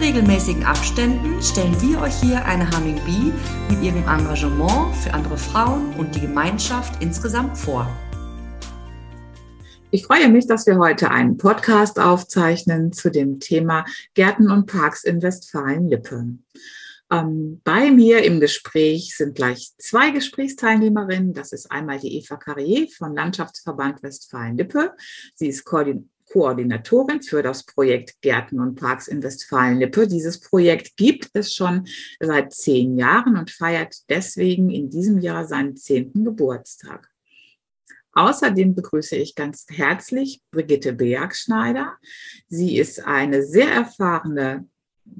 Regelmäßigen 0.00 0.62
Abständen 0.64 1.42
stellen 1.42 1.74
wir 1.80 2.02
euch 2.02 2.14
hier 2.20 2.44
eine 2.44 2.70
Humming 2.70 3.00
Bee 3.06 3.32
mit 3.70 3.82
ihrem 3.82 4.02
Engagement 4.02 4.94
für 4.96 5.14
andere 5.14 5.38
Frauen 5.38 5.94
und 5.94 6.14
die 6.14 6.20
Gemeinschaft 6.20 7.02
insgesamt 7.02 7.56
vor. 7.56 7.88
Ich 9.90 10.04
freue 10.04 10.28
mich, 10.28 10.46
dass 10.46 10.66
wir 10.66 10.76
heute 10.78 11.10
einen 11.10 11.38
Podcast 11.38 11.98
aufzeichnen 11.98 12.92
zu 12.92 13.10
dem 13.10 13.40
Thema 13.40 13.86
Gärten 14.12 14.50
und 14.50 14.66
Parks 14.66 15.02
in 15.02 15.22
Westfalen-Lippe. 15.22 16.36
Ähm, 17.10 17.60
bei 17.64 17.90
mir 17.90 18.22
im 18.22 18.38
Gespräch 18.38 19.16
sind 19.16 19.34
gleich 19.34 19.70
zwei 19.78 20.10
Gesprächsteilnehmerinnen. 20.10 21.32
Das 21.32 21.52
ist 21.52 21.70
einmal 21.70 21.98
die 22.00 22.18
Eva 22.18 22.36
Carrier 22.36 22.88
vom 22.88 23.14
Landschaftsverband 23.14 24.02
Westfalen-Lippe. 24.02 24.92
Sie 25.34 25.48
ist 25.48 25.64
Koordin 25.64 26.10
Koordinatorin 26.36 27.22
für 27.22 27.42
das 27.42 27.64
Projekt 27.64 28.20
Gärten 28.20 28.60
und 28.60 28.74
Parks 28.74 29.08
in 29.08 29.22
Westfalen-Lippe. 29.22 30.06
Dieses 30.06 30.38
Projekt 30.38 30.94
gibt 30.98 31.30
es 31.32 31.54
schon 31.54 31.86
seit 32.20 32.52
zehn 32.52 32.98
Jahren 32.98 33.38
und 33.38 33.50
feiert 33.50 33.96
deswegen 34.10 34.68
in 34.68 34.90
diesem 34.90 35.18
Jahr 35.18 35.46
seinen 35.46 35.78
zehnten 35.78 36.26
Geburtstag. 36.26 37.08
Außerdem 38.12 38.74
begrüße 38.74 39.16
ich 39.16 39.34
ganz 39.34 39.64
herzlich 39.70 40.42
Brigitte 40.50 40.92
Bergschneider. 40.92 41.96
Sie 42.48 42.76
ist 42.76 43.02
eine 43.06 43.42
sehr 43.42 43.70
erfahrene 43.70 44.68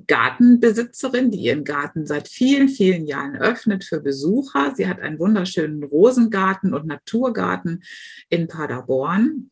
Gartenbesitzerin, 0.06 1.30
die 1.30 1.38
ihren 1.38 1.64
Garten 1.64 2.04
seit 2.04 2.28
vielen, 2.28 2.68
vielen 2.68 3.06
Jahren 3.06 3.36
öffnet 3.36 3.84
für 3.84 4.00
Besucher. 4.02 4.74
Sie 4.76 4.86
hat 4.86 5.00
einen 5.00 5.18
wunderschönen 5.18 5.82
Rosengarten 5.82 6.74
und 6.74 6.86
Naturgarten 6.86 7.82
in 8.28 8.48
Paderborn 8.48 9.50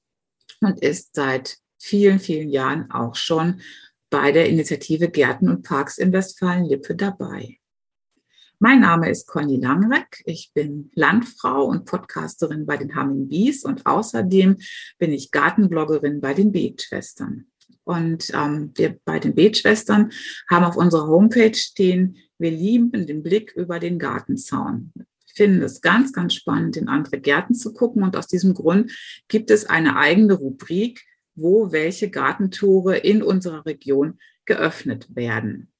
und 0.64 0.80
ist 0.80 1.14
seit 1.14 1.58
vielen, 1.78 2.18
vielen 2.18 2.48
Jahren 2.48 2.90
auch 2.90 3.14
schon 3.14 3.60
bei 4.10 4.32
der 4.32 4.48
Initiative 4.48 5.08
Gärten 5.08 5.48
und 5.48 5.62
Parks 5.62 5.98
in 5.98 6.12
Westfalen-Lippe 6.12 6.94
dabei. 6.94 7.58
Mein 8.60 8.80
Name 8.80 9.10
ist 9.10 9.26
Conny 9.26 9.56
Langreck. 9.56 10.22
Ich 10.24 10.52
bin 10.54 10.90
Landfrau 10.94 11.64
und 11.64 11.84
Podcasterin 11.84 12.64
bei 12.64 12.76
den 12.76 12.96
Humming 12.96 13.28
Bees 13.28 13.64
und 13.64 13.84
außerdem 13.84 14.56
bin 14.98 15.12
ich 15.12 15.32
Gartenbloggerin 15.32 16.20
bei 16.20 16.32
den 16.32 16.52
Beetschwestern. 16.52 17.46
Und 17.82 18.32
ähm, 18.32 18.72
wir 18.76 18.98
bei 19.04 19.18
den 19.18 19.34
Beetschwestern 19.34 20.12
haben 20.48 20.64
auf 20.64 20.76
unserer 20.76 21.08
Homepage 21.08 21.54
stehen, 21.54 22.16
wir 22.38 22.50
lieben 22.50 23.06
den 23.06 23.22
Blick 23.22 23.52
über 23.52 23.78
den 23.78 23.98
Gartenzaun. 23.98 24.92
Finde 25.34 25.64
es 25.66 25.80
ganz, 25.80 26.12
ganz 26.12 26.34
spannend, 26.34 26.76
in 26.76 26.88
andere 26.88 27.20
Gärten 27.20 27.54
zu 27.54 27.72
gucken. 27.72 28.02
Und 28.02 28.16
aus 28.16 28.26
diesem 28.26 28.54
Grund 28.54 28.92
gibt 29.28 29.50
es 29.50 29.66
eine 29.66 29.96
eigene 29.96 30.34
Rubrik, 30.34 31.04
wo 31.34 31.72
welche 31.72 32.10
Gartentore 32.10 32.98
in 32.98 33.22
unserer 33.22 33.66
Region 33.66 34.18
geöffnet 34.44 35.08
werden. 35.14 35.72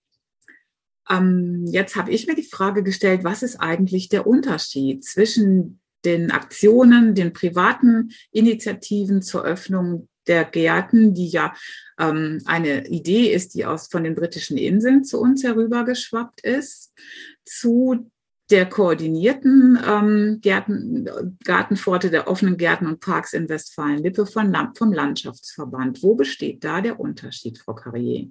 Ähm, 1.08 1.66
jetzt 1.68 1.96
habe 1.96 2.10
ich 2.10 2.26
mir 2.26 2.34
die 2.34 2.42
Frage 2.42 2.82
gestellt, 2.82 3.24
was 3.24 3.42
ist 3.42 3.56
eigentlich 3.56 4.08
der 4.08 4.26
Unterschied 4.26 5.04
zwischen 5.04 5.80
den 6.04 6.30
Aktionen, 6.30 7.14
den 7.14 7.32
privaten 7.32 8.10
Initiativen 8.30 9.22
zur 9.22 9.44
Öffnung 9.44 10.08
der 10.26 10.44
Gärten, 10.44 11.14
die 11.14 11.28
ja 11.28 11.54
ähm, 11.98 12.40
eine 12.46 12.86
Idee 12.88 13.32
ist, 13.32 13.54
die 13.54 13.66
aus 13.66 13.88
von 13.88 14.04
den 14.04 14.14
britischen 14.14 14.56
Inseln 14.56 15.04
zu 15.04 15.20
uns 15.20 15.44
herübergeschwappt 15.44 16.40
ist, 16.42 16.92
zu 17.44 18.10
der 18.50 18.66
koordinierten 18.66 19.78
ähm, 19.86 20.38
Gärten, 20.40 21.08
Gartenpforte 21.44 22.10
der 22.10 22.28
offenen 22.28 22.56
Gärten 22.56 22.86
und 22.86 23.00
Parks 23.00 23.32
in 23.32 23.48
Westfalen-Lippe 23.48 24.26
vom 24.26 24.92
Landschaftsverband. 24.92 26.02
Wo 26.02 26.14
besteht 26.14 26.62
da 26.62 26.80
der 26.80 27.00
Unterschied, 27.00 27.58
Frau 27.58 27.74
Carrier? 27.74 28.28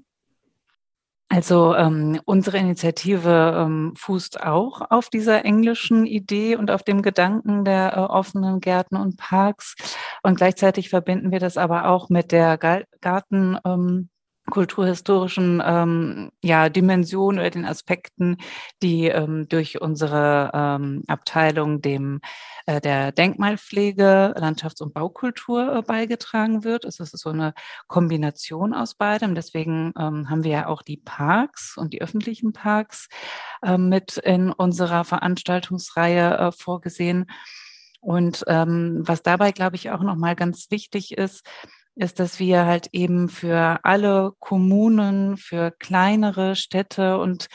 Also 1.29 1.73
ähm, 1.73 2.21
unsere 2.25 2.59
Initiative 2.59 3.55
ähm, 3.57 3.93
fußt 3.97 4.43
auch 4.43 4.81
auf 4.91 5.09
dieser 5.09 5.43
englischen 5.45 6.05
Idee 6.05 6.57
und 6.57 6.69
auf 6.69 6.83
dem 6.83 7.01
Gedanken 7.01 7.65
der 7.65 7.93
äh, 7.97 7.99
offenen 8.01 8.59
Gärten 8.59 8.97
und 8.97 9.17
Parks. 9.17 9.75
Und 10.21 10.35
gleichzeitig 10.35 10.89
verbinden 10.89 11.31
wir 11.31 11.39
das 11.39 11.57
aber 11.57 11.87
auch 11.87 12.09
mit 12.09 12.31
der 12.31 12.59
Garten. 12.59 13.57
Ähm, 13.65 14.09
kulturhistorischen 14.49 15.61
ähm, 15.65 16.31
ja, 16.41 16.69
Dimensionen 16.69 17.39
oder 17.39 17.49
den 17.49 17.65
Aspekten, 17.65 18.37
die 18.81 19.07
ähm, 19.07 19.47
durch 19.47 19.81
unsere 19.81 20.51
ähm, 20.53 21.03
Abteilung 21.07 21.81
dem 21.81 22.19
äh, 22.65 22.81
der 22.81 23.11
Denkmalpflege, 23.11 24.33
Landschafts- 24.37 24.81
und 24.81 24.93
Baukultur 24.93 25.75
äh, 25.75 25.81
beigetragen 25.81 26.63
wird. 26.63 26.85
Es 26.85 26.99
ist 26.99 27.17
so 27.17 27.29
eine 27.29 27.53
Kombination 27.87 28.73
aus 28.73 28.95
beidem. 28.95 29.35
Deswegen 29.35 29.93
ähm, 29.97 30.29
haben 30.29 30.43
wir 30.43 30.51
ja 30.51 30.67
auch 30.67 30.81
die 30.81 30.97
Parks 30.97 31.77
und 31.77 31.93
die 31.93 32.01
öffentlichen 32.01 32.53
Parks 32.53 33.07
äh, 33.61 33.77
mit 33.77 34.17
in 34.17 34.51
unserer 34.51 35.05
Veranstaltungsreihe 35.05 36.37
äh, 36.37 36.51
vorgesehen. 36.51 37.27
Und 38.01 38.43
ähm, 38.47 39.01
was 39.05 39.23
dabei, 39.23 39.53
glaube 39.53 39.77
ich, 39.77 39.89
auch 39.91 40.01
nochmal 40.01 40.35
ganz 40.35 40.69
wichtig 40.69 41.17
ist, 41.17 41.47
ist, 41.95 42.19
dass 42.19 42.39
wir 42.39 42.65
halt 42.65 42.89
eben 42.91 43.29
für 43.29 43.79
alle 43.83 44.33
Kommunen, 44.39 45.37
für 45.37 45.71
kleinere 45.71 46.55
Städte 46.55 47.17
und 47.19 47.47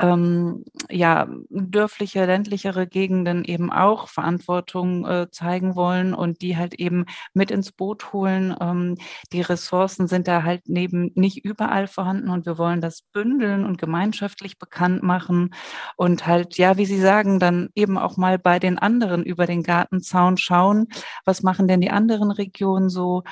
ähm, 0.00 0.64
ja 0.90 1.28
dörfliche, 1.50 2.26
ländlichere 2.26 2.88
Gegenden 2.88 3.44
eben 3.44 3.72
auch 3.72 4.08
Verantwortung 4.08 5.06
äh, 5.06 5.30
zeigen 5.30 5.76
wollen 5.76 6.14
und 6.14 6.42
die 6.42 6.56
halt 6.56 6.74
eben 6.74 7.06
mit 7.34 7.52
ins 7.52 7.70
Boot 7.70 8.12
holen. 8.12 8.56
Ähm, 8.60 8.96
die 9.32 9.42
Ressourcen 9.42 10.08
sind 10.08 10.26
da 10.26 10.42
halt 10.42 10.62
neben 10.66 11.12
nicht 11.14 11.44
überall 11.44 11.86
vorhanden 11.86 12.30
und 12.30 12.46
wir 12.46 12.58
wollen 12.58 12.80
das 12.80 13.02
bündeln 13.02 13.64
und 13.64 13.78
gemeinschaftlich 13.78 14.58
bekannt 14.58 15.04
machen 15.04 15.54
und 15.96 16.26
halt, 16.26 16.58
ja, 16.58 16.76
wie 16.76 16.86
Sie 16.86 17.00
sagen, 17.00 17.38
dann 17.38 17.68
eben 17.76 17.98
auch 17.98 18.16
mal 18.16 18.38
bei 18.38 18.58
den 18.58 18.78
anderen 18.78 19.22
über 19.22 19.46
den 19.46 19.62
Gartenzaun 19.62 20.36
schauen, 20.36 20.88
was 21.24 21.42
machen 21.44 21.68
denn 21.68 21.80
die 21.80 21.90
anderen 21.90 22.32
Regionen 22.32 22.88
so 22.88 23.22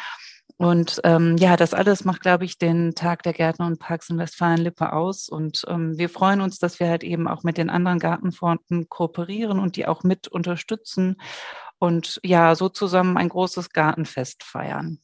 und 0.63 1.01
ähm, 1.03 1.37
ja, 1.39 1.57
das 1.57 1.75
alles 1.75 2.05
macht, 2.05 2.23
glaube 2.23 2.45
ich, 2.45 2.57
den 2.57 2.95
Tag 2.95 3.25
der 3.25 3.33
Gärtner 3.33 3.67
und 3.67 3.81
Parks 3.81 4.11
in 4.11 4.19
Westfalen-Lippe 4.19 4.93
aus. 4.93 5.29
Und 5.29 5.65
ähm, 5.67 5.99
wir 5.99 6.09
freuen 6.09 6.41
uns, 6.41 6.61
dass 6.61 6.79
wir 6.79 6.89
halt 6.89 7.03
eben 7.03 7.27
auch 7.27 7.43
mit 7.43 7.59
den 7.59 7.69
anderen 7.69 7.99
Gartenfronten 7.99 8.89
kooperieren 8.89 9.59
und 9.59 9.75
die 9.75 9.89
auch 9.89 10.05
mit 10.05 10.29
unterstützen 10.29 11.17
und 11.81 12.21
ja, 12.23 12.55
so 12.55 12.69
zusammen 12.69 13.17
ein 13.17 13.29
großes 13.29 13.71
Gartenfest 13.71 14.45
feiern. 14.45 15.01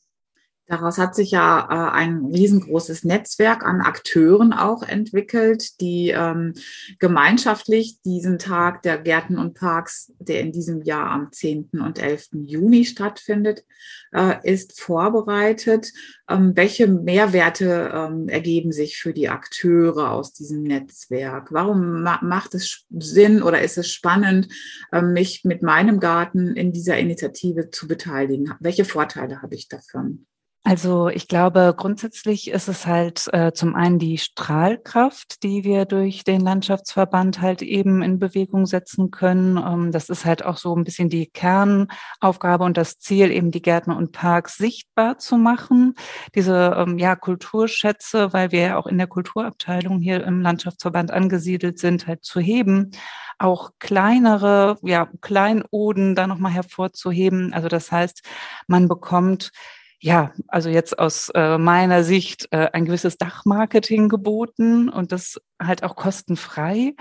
Daraus 0.69 0.99
hat 0.99 1.15
sich 1.15 1.31
ja 1.31 1.67
äh, 1.71 1.97
ein 1.97 2.27
riesengroßes 2.27 3.03
Netzwerk 3.05 3.65
an 3.65 3.81
Akteuren 3.81 4.53
auch 4.53 4.83
entwickelt, 4.83 5.81
die 5.81 6.11
ähm, 6.11 6.53
gemeinschaftlich 6.99 8.03
diesen 8.03 8.39
Tag 8.39 8.83
der 8.83 8.99
Gärten 8.99 9.39
und 9.39 9.55
Parks, 9.55 10.13
der 10.19 10.41
in 10.41 10.53
diesem 10.53 10.83
Jahr 10.83 11.11
am 11.11 11.33
10. 11.33 11.71
und 11.81 11.99
11. 11.99 12.29
Juni 12.45 12.85
stattfindet, 12.85 13.65
äh, 14.13 14.35
ist 14.43 14.79
vorbereitet. 14.79 15.91
Ähm, 16.29 16.53
welche 16.55 16.87
Mehrwerte 16.87 17.91
ähm, 17.95 18.29
ergeben 18.29 18.71
sich 18.71 18.99
für 18.99 19.15
die 19.15 19.31
Akteure 19.31 20.11
aus 20.11 20.35
diesem 20.35 20.63
Netzwerk? 20.63 21.51
Warum 21.51 22.03
ma 22.03 22.21
macht 22.23 22.55
es 22.55 22.85
Sinn 22.91 23.43
oder 23.43 23.63
ist 23.63 23.79
es 23.79 23.91
spannend, 23.91 24.49
äh, 24.93 25.01
mich 25.01 25.45
mit 25.45 25.63
meinem 25.63 25.99
Garten 25.99 26.55
in 26.57 26.73
dieser 26.73 26.99
Initiative 26.99 27.71
zu 27.71 27.89
beteiligen? 27.89 28.53
Welche 28.61 28.85
Vorteile 28.85 29.41
habe 29.41 29.55
ich 29.55 29.69
davon? 29.69 30.27
Also 30.65 31.09
ich 31.09 31.29
glaube, 31.29 31.75
grundsätzlich 31.77 32.51
ist 32.51 32.69
es 32.69 32.87
halt 32.87 33.27
äh, 33.33 33.53
zum 33.53 33.75
einen 33.75 33.99
die 33.99 34.19
Strahlkraft, 34.19 35.43
die 35.43 35.65
wir 35.65 35.87
durch 35.87 36.25
den 36.25 36.41
Landschaftsverband 36.41 37.41
halt 37.41 37.63
eben 37.63 38.03
in 38.03 38.19
Bewegung 38.19 38.67
setzen 38.67 39.11
können. 39.11 39.57
Ähm, 39.57 39.93
das 39.93 40.11
ist 40.11 40.25
halt 40.25 40.45
auch 40.45 40.59
so 40.59 40.77
ein 40.77 40.85
bisschen 40.85 41.09
die 41.09 41.27
Kernaufgabe 41.27 42.65
und 42.65 42.77
das 42.77 42.99
Ziel, 42.99 43.31
eben 43.31 43.51
die 43.51 43.63
Gärten 43.63 43.93
und 43.93 44.13
Parks 44.13 44.57
sichtbar 44.57 45.17
zu 45.19 45.39
machen. 45.39 45.95
Diese 46.35 46.75
ähm, 46.77 46.99
ja, 46.99 47.17
Kulturschätze, 47.17 48.33
weil 48.33 48.53
wir 48.53 48.61
ja 48.61 48.77
auch 48.77 48.87
in 48.87 48.99
der 48.99 49.07
Kulturabteilung 49.07 50.01
hier 50.01 50.23
im 50.25 50.43
Landschaftsverband 50.43 51.13
angesiedelt 51.13 51.79
sind, 51.79 52.07
halt 52.07 52.25
zu 52.25 52.41
heben 52.41 52.91
auch 53.39 53.71
kleinere, 53.79 54.79
ja, 54.83 55.09
Kleinoden 55.21 56.17
da 56.17 56.27
nochmal 56.27 56.51
hervorzuheben. 56.53 57.53
Also 57.53 57.69
das 57.69 57.93
heißt, 57.93 58.23
man 58.67 58.89
bekommt 58.89 59.53
ja, 60.01 60.33
also 60.49 60.69
jetzt 60.69 60.99
aus 60.99 61.31
äh, 61.35 61.59
meiner 61.59 62.05
Sicht 62.05 62.49
äh, 62.53 62.69
ein 62.73 62.85
gewisses 62.85 63.19
Dachmarketing 63.19 64.09
geboten 64.09 64.89
und 64.89 65.13
das 65.13 65.41
halt 65.61 65.83
auch 65.83 65.97
kostenfrei. 65.97 66.95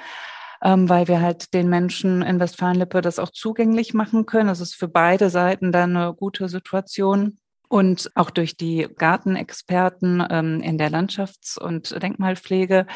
ähm, 0.64 0.90
weil 0.90 1.08
wir 1.08 1.22
halt 1.22 1.54
den 1.54 1.70
Menschen 1.70 2.22
in 2.22 2.40
Westfalen-Lippe 2.40 3.02
das 3.02 3.20
auch 3.20 3.32
zugänglich 3.32 3.94
machen 3.94 4.26
können. 4.26 4.48
Das 4.48 4.62
ist 4.62 4.76
für 4.76 4.88
beide 4.88 5.30
Seiten 5.30 5.72
dann 5.72 5.96
eine 5.96 6.14
gute 6.14 6.50
Situation. 6.50 7.38
Und 7.70 8.12
auch 8.16 8.30
durch 8.30 8.56
die 8.56 8.88
Gartenexperten 8.98 10.26
ähm, 10.30 10.62
in 10.62 10.78
der 10.78 10.90
Landschafts- 10.90 11.60
und 11.60 12.02
Denkmalpflege 12.02 12.88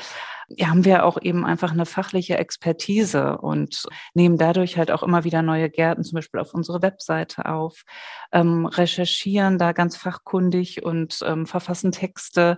ja, 0.47 0.67
haben 0.67 0.85
wir 0.85 1.05
auch 1.05 1.17
eben 1.21 1.45
einfach 1.45 1.71
eine 1.71 1.85
fachliche 1.85 2.37
Expertise 2.37 3.37
und 3.37 3.83
nehmen 4.13 4.37
dadurch 4.37 4.77
halt 4.77 4.91
auch 4.91 5.03
immer 5.03 5.23
wieder 5.23 5.41
neue 5.41 5.69
Gärten 5.69 6.03
zum 6.03 6.15
Beispiel 6.15 6.39
auf 6.39 6.53
unsere 6.53 6.81
Webseite 6.81 7.45
auf, 7.45 7.83
ähm, 8.31 8.65
recherchieren 8.65 9.57
da 9.57 9.71
ganz 9.71 9.97
fachkundig 9.97 10.83
und 10.83 11.19
ähm, 11.25 11.45
verfassen 11.45 11.91
Texte 11.91 12.57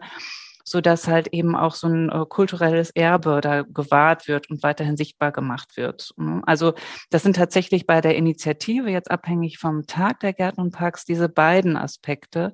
so 0.63 0.81
dass 0.81 1.07
halt 1.07 1.27
eben 1.27 1.55
auch 1.55 1.75
so 1.75 1.87
ein 1.87 2.09
äh, 2.09 2.25
kulturelles 2.27 2.91
Erbe 2.91 3.41
da 3.41 3.63
gewahrt 3.63 4.27
wird 4.27 4.49
und 4.49 4.63
weiterhin 4.63 4.97
sichtbar 4.97 5.31
gemacht 5.31 5.77
wird. 5.77 6.11
Ne? 6.17 6.41
Also 6.45 6.73
das 7.09 7.23
sind 7.23 7.35
tatsächlich 7.35 7.85
bei 7.85 8.01
der 8.01 8.15
Initiative 8.15 8.89
jetzt 8.89 9.11
abhängig 9.11 9.57
vom 9.57 9.85
Tag 9.87 10.19
der 10.21 10.33
Gärten 10.33 10.61
und 10.61 10.71
Parks 10.71 11.05
diese 11.05 11.29
beiden 11.29 11.77
Aspekte 11.77 12.53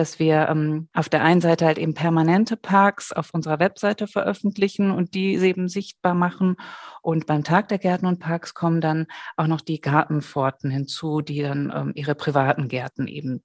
dass 0.00 0.18
wir 0.18 0.48
ähm, 0.48 0.88
auf 0.94 1.08
der 1.08 1.22
einen 1.22 1.40
Seite 1.40 1.66
halt 1.66 1.76
eben 1.76 1.94
permanente 1.94 2.56
Parks 2.56 3.12
auf 3.12 3.30
unserer 3.32 3.58
Webseite 3.58 4.06
veröffentlichen 4.06 4.90
und 4.90 5.14
die 5.14 5.34
eben 5.34 5.68
sichtbar 5.68 6.14
machen. 6.14 6.56
Und 7.02 7.26
beim 7.26 7.44
Tag 7.44 7.68
der 7.68 7.78
Gärten 7.78 8.06
und 8.06 8.18
Parks 8.18 8.54
kommen 8.54 8.80
dann 8.80 9.06
auch 9.36 9.46
noch 9.46 9.60
die 9.60 9.80
Gartenpforten 9.80 10.70
hinzu, 10.70 11.20
die 11.20 11.42
dann 11.42 11.72
ähm, 11.74 11.92
ihre 11.94 12.14
privaten 12.14 12.68
Gärten 12.68 13.08
eben 13.08 13.42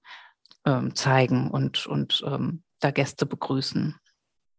ähm, 0.64 0.94
zeigen 0.94 1.50
und, 1.50 1.86
und 1.86 2.22
ähm, 2.26 2.62
da 2.80 2.90
Gäste 2.90 3.26
begrüßen. 3.26 3.94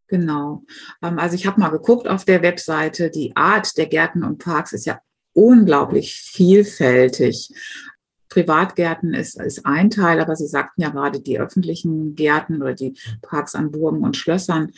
Genau. 0.08 0.64
Ähm, 1.02 1.19
also 1.19 1.36
ich 1.36 1.46
habe 1.46 1.60
mal 1.60 1.69
geguckt 1.69 2.08
auf 2.08 2.25
der 2.25 2.42
Webseite, 2.42 3.10
die 3.10 3.36
Art 3.36 3.78
der 3.78 3.88
Gärten 3.88 4.24
und 4.24 4.38
Parks 4.38 4.74
ist 4.74 4.86
ja 4.86 5.00
unglaublich 5.34 6.16
vielfältig. 6.16 7.54
Privatgärten 8.30 9.14
ist, 9.14 9.40
ist 9.40 9.66
ein 9.66 9.90
Teil, 9.90 10.19
aber 10.19 10.36
Sie 10.36 10.48
sagten 10.48 10.81
ja 10.81 10.90
gerade 10.90 11.22
die 11.22 11.40
öffentlichen 11.40 12.16
Gärten 12.16 12.62
oder 12.62 12.74
die 12.74 12.98
Parks 13.22 13.56
an 13.56 13.72
Burgen 13.72 14.04
und 14.04 14.18
Schlössern. 14.18 14.72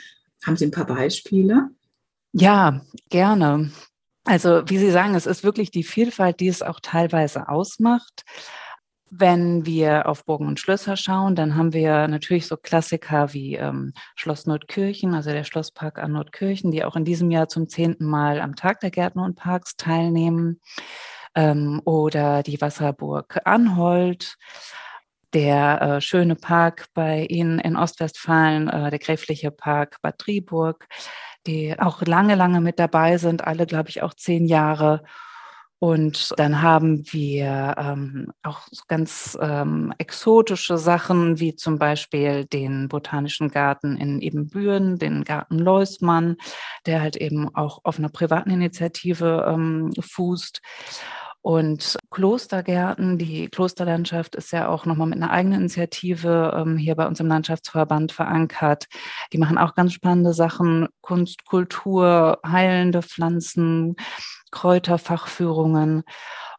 Haben 0.46 0.58
Sie 0.58 0.66
ein 0.66 0.72
paar 0.72 0.86
Beispiele? 0.86 1.70
Ja, 2.32 2.82
gerne. 3.10 3.72
Also 4.26 4.62
wie 4.68 4.78
Sie 4.78 4.92
sagen, 4.92 5.16
es 5.16 5.26
ist 5.26 5.44
wirklich 5.44 5.72
die 5.72 5.84
Vielfalt, 5.84 6.40
die 6.40 6.48
es 6.48 6.62
auch 6.62 6.80
teilweise 6.80 7.50
ausmacht. 7.50 8.24
Wenn 9.12 9.66
wir 9.66 10.08
auf 10.08 10.26
Burgen 10.26 10.48
und 10.48 10.60
Schlösser 10.60 10.96
schauen, 10.96 11.36
dann 11.36 11.56
haben 11.56 11.74
wir 11.74 12.08
natürlich 12.08 12.46
so 12.48 12.58
Klassiker 12.58 13.34
wie 13.34 13.56
ähm, 13.56 13.94
Schloss 14.16 14.46
Nordkirchen, 14.46 15.14
also 15.14 15.32
der 15.32 15.44
Schlosspark 15.44 15.98
an 15.98 16.12
Nordkirchen, 16.12 16.72
die 16.72 16.84
auch 16.84 16.96
in 16.96 17.06
diesem 17.06 17.32
Jahr 17.32 17.48
zum 17.48 17.68
zehnten 17.68 18.06
Mal 18.06 18.40
am 18.40 18.56
Tag 18.56 18.80
der 18.82 18.92
Gärten 18.92 19.20
und 19.20 19.36
Parks 19.36 19.76
teilnehmen. 19.76 20.62
Ähm, 21.36 21.82
oder 21.86 22.44
die 22.44 22.60
Wasserburg 22.60 23.40
Anholt, 23.46 24.36
der 25.34 25.82
äh, 25.82 26.02
schöne 26.02 26.36
Park 26.36 26.88
bei 26.94 27.26
Ihnen 27.26 27.60
in 27.60 27.76
Ostwestfalen, 27.76 28.68
äh, 28.68 28.90
der 28.90 29.00
gräfliche 29.00 29.52
Park 29.52 29.98
Bad 30.02 30.16
Driburg, 30.18 30.88
die 31.46 31.80
auch 31.80 32.02
lange, 32.02 32.36
lange 32.36 32.62
mit 32.62 32.80
dabei 32.80 33.18
sind, 33.18 33.44
alle, 33.46 33.66
glaube 33.66 33.90
ich, 33.90 34.02
auch 34.02 34.14
zehn 34.14 34.46
Jahre. 34.46 35.04
Und 35.80 36.34
dann 36.38 36.62
haben 36.62 37.06
wir 37.14 37.76
ähm, 37.78 38.34
auch 38.44 38.68
ganz 38.90 39.38
ähm, 39.42 39.94
exotische 39.98 40.78
Sachen, 40.78 41.40
wie 41.40 41.56
zum 41.56 41.80
Beispiel 41.80 42.46
den 42.46 42.90
Botanischen 42.90 43.50
Garten 43.50 43.96
in 43.96 44.20
Ebenbüren, 44.20 44.98
den 44.98 45.24
Garten 45.24 45.58
Leusmann, 45.58 46.36
der 46.86 47.02
halt 47.02 47.16
eben 47.16 47.54
auch 47.56 47.80
auf 47.84 47.98
einer 47.98 48.10
privaten 48.10 48.50
Initiative 48.50 49.46
ähm, 49.48 49.94
fußt. 49.98 50.62
Und 51.42 51.98
Klostergärten, 52.12 53.18
die 53.18 53.48
Klosterlandschaft 53.48 54.36
ist 54.36 54.52
ja 54.52 54.68
auch 54.68 54.86
nochmal 54.86 55.08
mit 55.08 55.22
einer 55.22 55.32
eigenen 55.32 55.62
Initiative 55.62 56.54
ähm, 56.56 56.78
hier 56.78 56.96
bei 56.96 57.08
uns 57.08 57.22
im 57.22 57.28
Landschaftsverband 57.28 58.12
verankert. 58.12 58.88
Die 59.32 59.38
machen 59.38 59.58
auch 59.58 59.74
ganz 59.74 59.94
spannende 59.94 60.34
Sachen, 60.34 60.90
Kunst, 61.02 61.46
Kultur, 61.46 62.40
heilende 62.46 63.02
Pflanzen, 63.02 63.96
Kräuterfachführungen. 64.52 66.04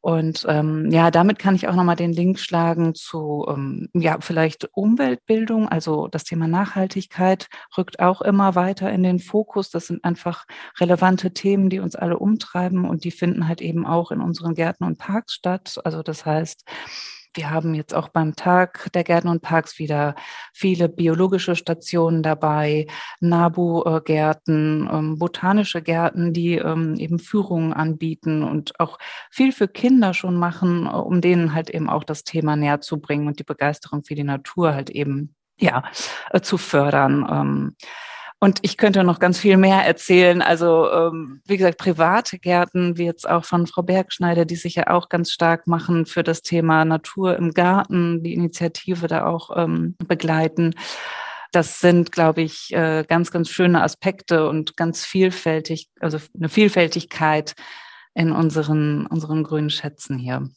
Und 0.03 0.47
ähm, 0.49 0.91
ja, 0.91 1.11
damit 1.11 1.39
kann 1.39 1.55
ich 1.55 1.69
auch 1.69 1.75
nochmal 1.75 1.97
den 1.97 2.13
Link 2.13 2.39
schlagen 2.39 2.95
zu, 2.95 3.47
ähm, 3.49 3.91
ja, 3.93 4.17
vielleicht 4.21 4.71
Umweltbildung. 4.73 5.69
Also 5.69 6.09
das 6.09 6.25
Thema 6.25 6.49
Nachhaltigkeit 6.49 7.49
rückt 7.77 8.01
auch 8.01 8.23
immer 8.23 8.55
weiter 8.55 8.91
in 8.91 9.03
den 9.03 9.19
Fokus. 9.19 9.69
Das 9.71 9.89
sind 9.89 10.03
einfach 10.05 10.47
relevante 10.79 11.33
Themen, 11.33 11.69
die 11.69 11.81
uns 11.81 11.97
alle 11.97 12.19
umtreiben 12.19 12.89
und 12.89 13.05
die 13.05 13.11
finden 13.11 13.47
halt 13.47 13.61
eben 13.61 13.87
auch 13.87 14.11
in 14.11 14.23
unseren 14.23 14.55
Gärten 14.55 14.85
und 14.85 14.99
Parks 14.99 15.35
statt. 15.35 15.79
Also 15.85 16.03
das 16.03 16.25
heißt, 16.25 16.65
wir 17.35 17.50
haben 17.50 17.75
jetzt 17.75 17.94
auch 17.94 18.09
beim 18.09 18.35
Tag 18.35 18.91
der 18.93 19.05
Gärten 19.05 19.29
und 19.29 19.43
Parks 19.43 19.79
wieder 19.79 20.15
viele 20.53 20.88
biologische 20.88 21.55
Stationen 21.55 22.23
dabei, 22.23 22.87
Nabu-Gärten, 23.21 24.88
ähm, 24.91 25.19
botanische 25.19 25.82
Gärten, 25.82 26.32
die 26.32 26.56
ähm, 26.56 26.97
eben 26.97 27.19
Führungen 27.19 27.73
anbieten 27.73 28.43
und 28.43 28.79
auch 28.81 28.99
viel 29.31 29.53
für 29.53 29.69
Kinder 29.69 30.15
schon 30.15 30.37
machen, 30.37 30.87
äh, 30.87 30.91
um 30.91 31.21
denen 31.21 31.55
halt 31.55 31.71
eben 31.71 31.88
auch 31.88 32.05
das 32.05 32.25
Thema 32.25 32.56
näher 32.56 32.81
zu 32.81 33.00
bringen 33.00 33.29
und 33.29 33.38
die 33.38 33.44
Begeisterung 33.44 34.03
für 34.05 34.15
die 34.15 34.25
Natur 34.25 34.75
halt 34.75 34.91
eben 34.91 35.35
ja 35.59 35.85
äh, 36.31 36.41
zu 36.41 36.59
fördern. 36.59 37.77
Und 38.43 38.61
ich 38.63 38.79
könnte 38.79 39.05
noch 39.05 39.19
ganz 39.19 39.39
viel 39.39 39.59
mehr 39.59 39.85
erzählen. 39.85 40.41
Also 40.41 40.91
ähm, 40.91 41.43
wie 41.45 41.59
gesagt, 41.59 41.77
private 41.77 42.39
Gärten, 42.39 42.97
wie 42.97 43.05
jetzt 43.05 43.29
auch 43.29 43.45
von 43.45 43.67
Frau 43.67 43.83
Bergschneider, 43.83 44.47
die 44.47 44.57
sich 44.57 44.77
ja 44.77 44.89
auch 44.89 45.11
ganz 45.11 45.31
stark 45.31 45.67
machen 45.67 46.07
für 46.07 46.23
das 46.23 46.41
Thema 46.41 46.87
Natur 46.87 47.37
im 47.37 47.53
Garten, 47.53 48.23
die 48.23 48.33
Initiative 48.33 49.09
da 49.09 49.27
auch 49.27 49.51
ähm, 49.55 49.95
begleiten. 50.07 50.75
Das 51.53 51.81
sind, 51.81 52.13
glaube 52.13 52.41
ich, 52.41 52.73
äh, 52.73 53.05
ganz, 53.07 53.31
ganz 53.31 53.51
schöne 53.51 53.83
Aspekte 53.83 54.49
und 54.49 54.75
ganz 54.75 55.05
vielfältig, 55.05 55.91
also 56.01 56.19
eine 56.35 56.49
Vielfältigkeit 56.49 57.55
in 58.15 58.33
unseren, 58.33 59.07
unseren 59.07 59.45
grünen 59.45 59.71
Schätzen 59.71 60.17
hier. 60.17 60.49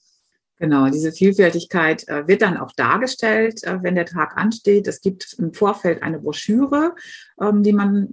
Genau, 0.64 0.90
diese 0.90 1.12
Vielfältigkeit 1.12 2.08
äh, 2.08 2.26
wird 2.26 2.42
dann 2.42 2.56
auch 2.56 2.72
dargestellt, 2.72 3.66
äh, 3.66 3.84
wenn 3.84 3.96
der 3.96 4.06
Tag 4.06 4.38
ansteht. 4.38 4.88
Es 4.88 5.02
gibt 5.02 5.36
im 5.38 5.54
Vorfeld 5.54 6.02
eine 6.02 6.20
Broschüre, 6.20 6.96
ähm, 7.42 7.64
die 7.64 7.74
man 7.74 8.08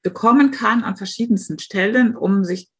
bekommen 0.00 0.50
kann 0.50 0.82
an 0.82 0.96
verschiedensten 0.96 1.58
Stellen, 1.58 2.16
um 2.16 2.42
sich 2.42 2.70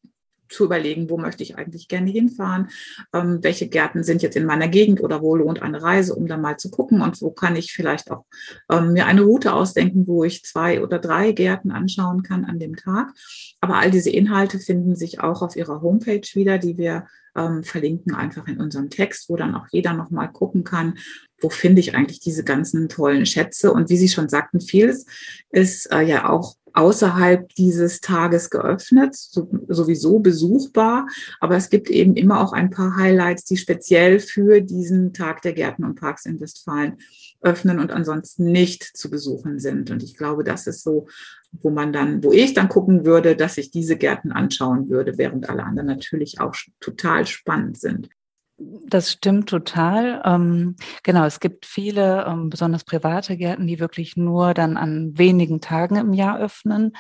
zu 0.49 0.64
überlegen, 0.64 1.11
wo 1.11 1.18
möchte 1.18 1.42
ich 1.42 1.59
eigentlich 1.59 1.88
gerne 1.88 2.11
hinfahren, 2.11 2.68
ähm, 3.12 3.40
welche 3.42 3.68
Gärten 3.68 4.04
sind 4.04 4.23
jetzt 4.23 4.37
in 4.37 4.47
meiner 4.47 4.68
Gegend 4.68 5.02
oder 5.02 5.21
wo 5.21 5.37
lohnt 5.37 5.61
eine 5.61 5.83
Reise, 5.83 6.14
um 6.14 6.26
da 6.26 6.38
mal 6.38 6.57
zu 6.57 6.71
gucken 6.71 7.02
und 7.02 7.21
wo 7.21 7.30
kann 7.30 7.57
ich 7.57 7.75
vielleicht 7.75 8.11
auch 8.11 8.25
ähm, 8.73 8.95
mir 8.95 9.04
eine 9.04 9.21
Route 9.21 9.52
ausdenken, 9.52 10.07
wo 10.07 10.25
ich 10.25 10.45
zwei 10.45 10.83
oder 10.83 10.99
drei 10.99 11.33
Gärten 11.33 11.73
anschauen 11.73 12.23
kann 12.23 12.47
an 12.47 12.59
dem 12.59 12.75
Tag. 12.75 13.12
Aber 13.61 13.75
all 13.75 13.90
diese 13.90 14.09
Inhalte 14.09 14.59
finden 14.59 14.97
sich 14.97 15.21
auch 15.21 15.42
auf 15.42 15.57
ihrer 15.57 15.83
Homepage 15.83 16.26
wieder, 16.33 16.57
die 16.57 16.78
wir 16.78 17.07
ähm, 17.38 17.64
verlinken 17.64 18.14
einfach 18.14 18.47
in 18.49 18.61
unserem 18.61 18.90
Text, 18.90 19.28
wo 19.28 19.37
dann 19.37 19.54
auch 19.54 19.66
jeder 19.71 19.95
nochmal 19.95 20.30
gucken 20.30 20.64
kann, 20.64 20.99
wo 21.40 21.49
finde 21.49 21.80
ich 21.80 21.95
eigentlich 21.95 22.21
diese 22.21 22.45
ganzen 22.45 22.88
tollen 22.88 23.25
Schätze. 23.25 23.73
Und 23.73 23.88
wie 23.88 23.97
Sie 23.97 24.09
schon 24.09 24.28
sagten, 24.28 24.61
vieles 24.61 25.07
ist 25.50 25.90
äh, 25.92 26.02
ja 26.02 26.28
auch 26.28 26.57
außerhalb 26.73 27.55
dieses 27.55 28.01
Tages 28.01 28.51
geöffnet, 28.51 29.15
so, 29.15 29.49
sowieso 29.69 30.19
besuchbar. 30.19 31.07
Aber 31.41 31.57
es 31.57 31.71
gibt 31.71 31.91
eben 31.91 32.17
immer 32.17 32.41
auch 32.41 32.53
ein 32.53 32.71
paar 32.71 32.97
Highlights, 32.97 33.45
die 33.45 33.57
speziell 33.57 34.21
für 34.21 34.61
diesen 34.61 35.13
Tag 35.13 35.43
der 35.43 35.53
Gärten 35.53 35.85
und 35.85 36.01
Parks 36.01 36.27
in 36.27 36.41
Westfalen 36.41 36.99
öffnen 37.41 37.79
und 37.79 37.93
ansonsten 37.93 38.45
nicht 38.51 38.83
zu 38.83 39.11
besuchen 39.11 39.59
sind. 39.59 39.91
Und 39.91 40.03
ich 40.03 40.17
glaube, 40.17 40.45
das 40.45 40.67
ist 40.67 40.83
so 40.83 41.07
wo 41.53 41.71
man 41.71 41.93
dann, 41.93 42.23
wo 42.23 42.33
ich 42.33 42.55
dann 42.55 42.69
gucken 42.69 43.05
würde, 43.05 43.35
dass 43.35 43.59
ich 43.59 43.71
diese 43.71 43.97
Gärten 43.97 44.33
anschauen 44.33 44.89
würde, 44.89 45.19
während 45.19 45.49
alle 45.49 45.65
anderen 45.65 45.87
natürlich 45.87 46.41
auch 46.41 46.55
total 46.81 47.27
spannend 47.27 47.79
sind. 47.79 48.11
Das 48.59 49.12
stimmt 49.12 49.49
total. 49.49 50.21
Ähm, 50.25 50.75
genau, 51.05 51.25
es 51.25 51.38
gibt 51.38 51.65
viele, 51.65 52.27
ähm, 52.27 52.50
besonders 52.50 52.83
private 52.85 53.37
Gärten, 53.37 53.69
die 53.69 53.79
wirklich 53.79 54.17
nur 54.17 54.53
dann 54.53 54.77
an 54.77 55.17
wenigen 55.17 55.61
Tagen 55.61 55.95
im 55.95 56.12
Jahr 56.12 56.41
öffnen. 56.41 56.93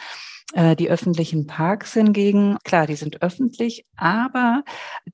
Äh, 0.54 0.76
die 0.76 0.88
öffentlichen 0.88 1.46
Parks 1.46 1.92
hingegen, 1.92 2.56
klar, 2.64 2.86
die 2.86 2.94
sind 2.94 3.22
öffentlich, 3.22 3.84
aber 3.96 4.62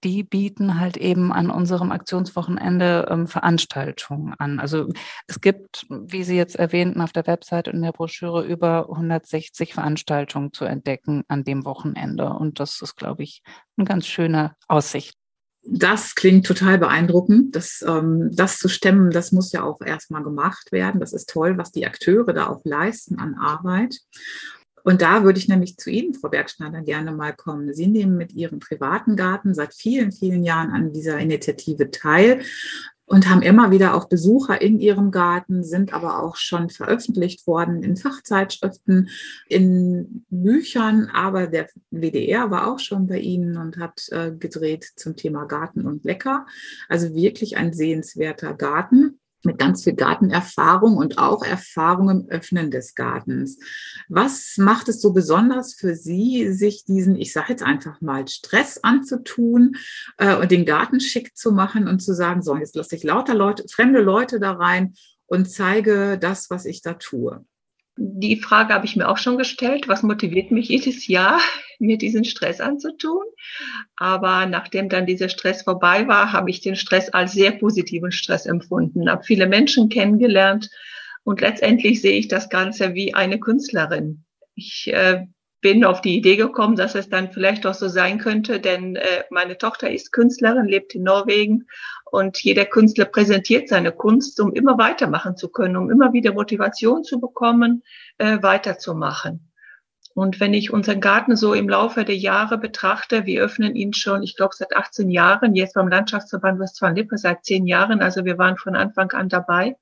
die 0.05 0.23
bieten 0.23 0.79
halt 0.79 0.97
eben 0.97 1.33
an 1.33 1.51
unserem 1.51 1.91
Aktionswochenende 1.91 3.09
ähm, 3.11 3.27
Veranstaltungen 3.27 4.35
an. 4.39 4.61
Also 4.61 4.91
es 5.27 5.41
gibt, 5.41 5.87
wie 5.89 6.25
Sie 6.25 6.37
jetzt 6.37 6.57
erwähnten, 6.57 7.01
auf 7.01 7.13
der 7.13 7.27
Website 7.27 7.69
und 7.69 7.75
in 7.77 7.83
der 7.83 7.93
Broschüre 7.93 8.45
über 8.45 8.89
160 8.91 9.75
Veranstaltungen 9.75 10.53
zu 10.53 10.67
entdecken 10.67 11.25
an 11.27 11.43
dem 11.43 11.65
Wochenende. 11.65 12.29
Und 12.29 12.61
das 12.61 12.81
ist, 12.81 12.97
glaube 12.97 13.25
ich, 13.25 13.43
eine 13.77 13.87
ganz 13.87 14.07
schöne 14.07 14.55
Aussicht. 14.69 15.17
Das 15.67 16.15
klingt 16.15 16.47
total 16.47 16.79
beeindruckend. 16.79 17.57
Das, 17.57 17.83
ähm, 17.87 18.31
das 18.33 18.59
zu 18.59 18.69
stemmen, 18.69 19.11
das 19.11 19.33
muss 19.33 19.53
ja 19.53 19.63
auch 19.63 19.81
erstmal 19.81 20.23
gemacht 20.23 20.73
werden. 20.73 21.01
Das 21.01 21.13
ist 21.13 21.31
toll, 21.31 21.57
was 21.57 21.73
die 21.73 21.87
Akteure 21.87 22.33
da 22.33 22.49
auch 22.49 22.61
leisten 22.65 23.19
an 23.19 23.35
Arbeit. 23.35 24.01
Und 24.85 25.01
da 25.01 25.25
würde 25.25 25.39
ich 25.39 25.49
nämlich 25.49 25.79
zu 25.79 25.89
Ihnen, 25.89 26.13
Frau 26.13 26.29
Bergschneider, 26.29 26.83
gerne 26.83 27.13
mal 27.13 27.33
kommen. 27.33 27.73
Sie 27.73 27.87
nehmen 27.87 28.19
mit 28.19 28.33
Ihrem 28.33 28.59
privaten 28.59 29.17
Garten 29.17 29.55
seit 29.55 29.75
vielen, 29.75 30.13
vielen 30.13 30.45
Jahren 30.45 30.71
an 30.71 30.93
dieser 30.93 31.19
Initiative 31.19 31.91
teil 31.91 32.43
und 33.07 33.29
haben 33.29 33.43
immer 33.43 33.71
wieder 33.71 33.95
auch 33.95 34.09
Besucher 34.09 34.61
in 34.61 34.81
ihrem 34.81 35.11
Garten, 35.11 35.63
sind 35.63 35.93
aber 35.93 36.23
auch 36.23 36.37
schon 36.37 36.71
veröffentlicht 36.71 37.47
worden 37.47 37.83
in 37.83 37.97
Fachzeitschriften, 37.97 39.11
in 39.49 40.25
Büchern. 40.31 41.11
Aber 41.13 41.47
der 41.47 41.69
WDR 41.91 42.51
war 42.51 42.67
auch 42.67 42.79
schon 42.79 43.07
bei 43.07 43.19
Ihnen 43.19 43.59
und 43.59 43.77
hat 43.77 44.09
äh, 44.11 44.33
gedreht 44.33 44.93
zum 44.97 45.17
Thema 45.17 45.45
Garten 45.45 45.87
und 45.87 46.05
Lecker. 46.05 46.47
Also 46.89 47.15
wirklich 47.15 47.57
ein 47.57 47.73
sehenswerter 47.73 48.55
Garten 48.55 49.21
mit 49.45 49.59
ganz 49.59 49.85
viel 49.85 49.95
Gartenerfahrung 49.95 50.97
und 50.97 51.19
auch 51.19 51.45
Erfahrung 51.45 52.11
im 52.11 52.29
Öffnen 52.29 52.71
des 52.71 52.95
Gartens. 52.95 53.59
Was 54.09 54.57
macht 54.57 54.89
es 54.89 55.01
so 55.01 55.13
besonders 55.13 55.75
für 55.75 55.95
Sie, 55.95 56.53
sich 56.53 56.85
diesen, 56.85 57.17
ich 57.17 57.33
sage 57.33 57.51
jetzt 57.51 57.63
einfach 57.63 58.01
mal, 58.01 58.27
Stress 58.29 58.83
anzutun 58.83 59.77
äh, 60.19 60.37
und 60.37 60.51
den 60.51 60.65
Garten 60.65 61.01
schick 61.01 61.37
zu 61.37 61.53
machen 61.53 61.89
und 61.89 62.01
zu 62.01 62.15
sagen, 62.15 62.43
so, 62.43 62.57
jetzt 62.57 62.77
lasse 62.77 62.97
ich 62.97 63.03
lauter 63.03 63.35
Leute, 63.35 63.65
fremde 63.71 64.01
Leute 64.01 64.41
da 64.41 64.53
rein 64.53 64.95
und 65.27 65.51
zeige 65.51 66.19
das, 66.19 66.51
was 66.51 66.65
ich 66.65 66.83
da 66.83 66.95
tue? 66.95 67.45
Die 67.97 68.37
Frage 68.37 68.75
habe 68.75 68.87
ich 68.87 68.97
mir 68.97 69.09
auch 69.09 69.19
schon 69.19 69.39
gestellt. 69.39 69.87
Was 69.87 70.03
motiviert 70.03 70.51
mich 70.51 70.69
jedes 70.69 71.07
Jahr, 71.07 71.41
mir 71.79 71.99
diesen 71.99 72.25
Stress 72.25 72.61
anzutun? 72.61 73.23
Aber 73.97 74.47
nachdem 74.47 74.89
dann 74.89 75.07
dieser 75.07 75.29
Stress 75.29 75.63
vorbei 75.63 76.09
war, 76.09 76.33
habe 76.33 76.51
ich 76.51 76.61
den 76.61 76.77
Stress 76.77 77.09
als 77.11 77.33
sehr 77.33 77.53
positiven 77.53 78.11
Stress 78.11 78.47
empfunden, 78.47 79.09
habe 79.09 79.23
viele 79.23 79.47
Menschen 79.47 79.89
kennengelernt 79.89 80.71
und 81.23 81.41
letztendlich 81.41 82.01
sehe 82.01 82.19
ich 82.19 82.29
das 82.29 82.49
Ganze 82.49 82.95
wie 82.95 83.15
eine 83.15 83.39
Künstlerin. 83.39 84.25
Ich 84.55 84.93
äh, 84.93 85.27
bin 85.65 85.83
auf 85.83 86.03
die 86.03 86.19
Idee 86.19 86.37
gekommen, 86.37 86.77
dass 86.77 86.95
es 86.95 87.09
dann 87.09 87.33
vielleicht 87.33 87.65
auch 87.65 87.73
so 87.73 87.89
sein 87.89 88.19
könnte, 88.19 88.61
denn 88.61 88.97
äh, 88.97 89.25
meine 89.31 89.57
Tochter 89.57 89.91
ist 89.91 90.13
Künstlerin, 90.13 90.67
lebt 90.67 90.95
in 90.95 91.05
Norwegen 91.05 91.69
und 92.05 92.39
jeder 92.45 92.67
Künstler 92.67 93.07
präsentiert 93.07 93.71
seine 93.71 93.91
Kunst, 93.91 94.39
um 94.41 94.53
immer 94.53 94.77
weitermachen 94.77 95.39
zu 95.39 95.49
können, 95.49 95.79
um 95.79 95.91
immer 95.91 96.13
wieder 96.13 96.35
Motivation 96.35 97.03
zu 97.03 97.19
bekommen, 97.19 97.83
äh, 98.19 98.43
weiterzumachen. 98.43 99.51
Und 100.13 100.39
wenn 100.39 100.53
ich 100.53 100.71
unseren 100.71 101.01
Garten 101.01 101.35
so 101.35 101.55
im 101.55 101.71
Laufe 101.71 102.05
der 102.05 102.19
Jahre 102.19 102.59
betrachte, 102.59 103.25
wir 103.25 103.43
öffnen 103.43 103.75
ihn 103.75 103.95
schon, 103.95 104.23
ich 104.23 104.37
glaube, 104.37 104.55
seit 104.55 104.77
18 104.77 105.09
Jahren, 105.09 105.55
jetzt 105.55 105.73
beim 105.73 105.89
Landschaftsverband 105.89 106.61
Westfalen-Lippe 106.61 107.17
seit 107.17 107.43
10 107.47 107.67
Jahren, 107.67 108.03
also 108.03 108.27
wir 108.27 108.37
waren 108.37 108.59
von 108.59 108.77
Anfang 108.77 109.13
an 109.13 109.31
dabei, 109.31 109.77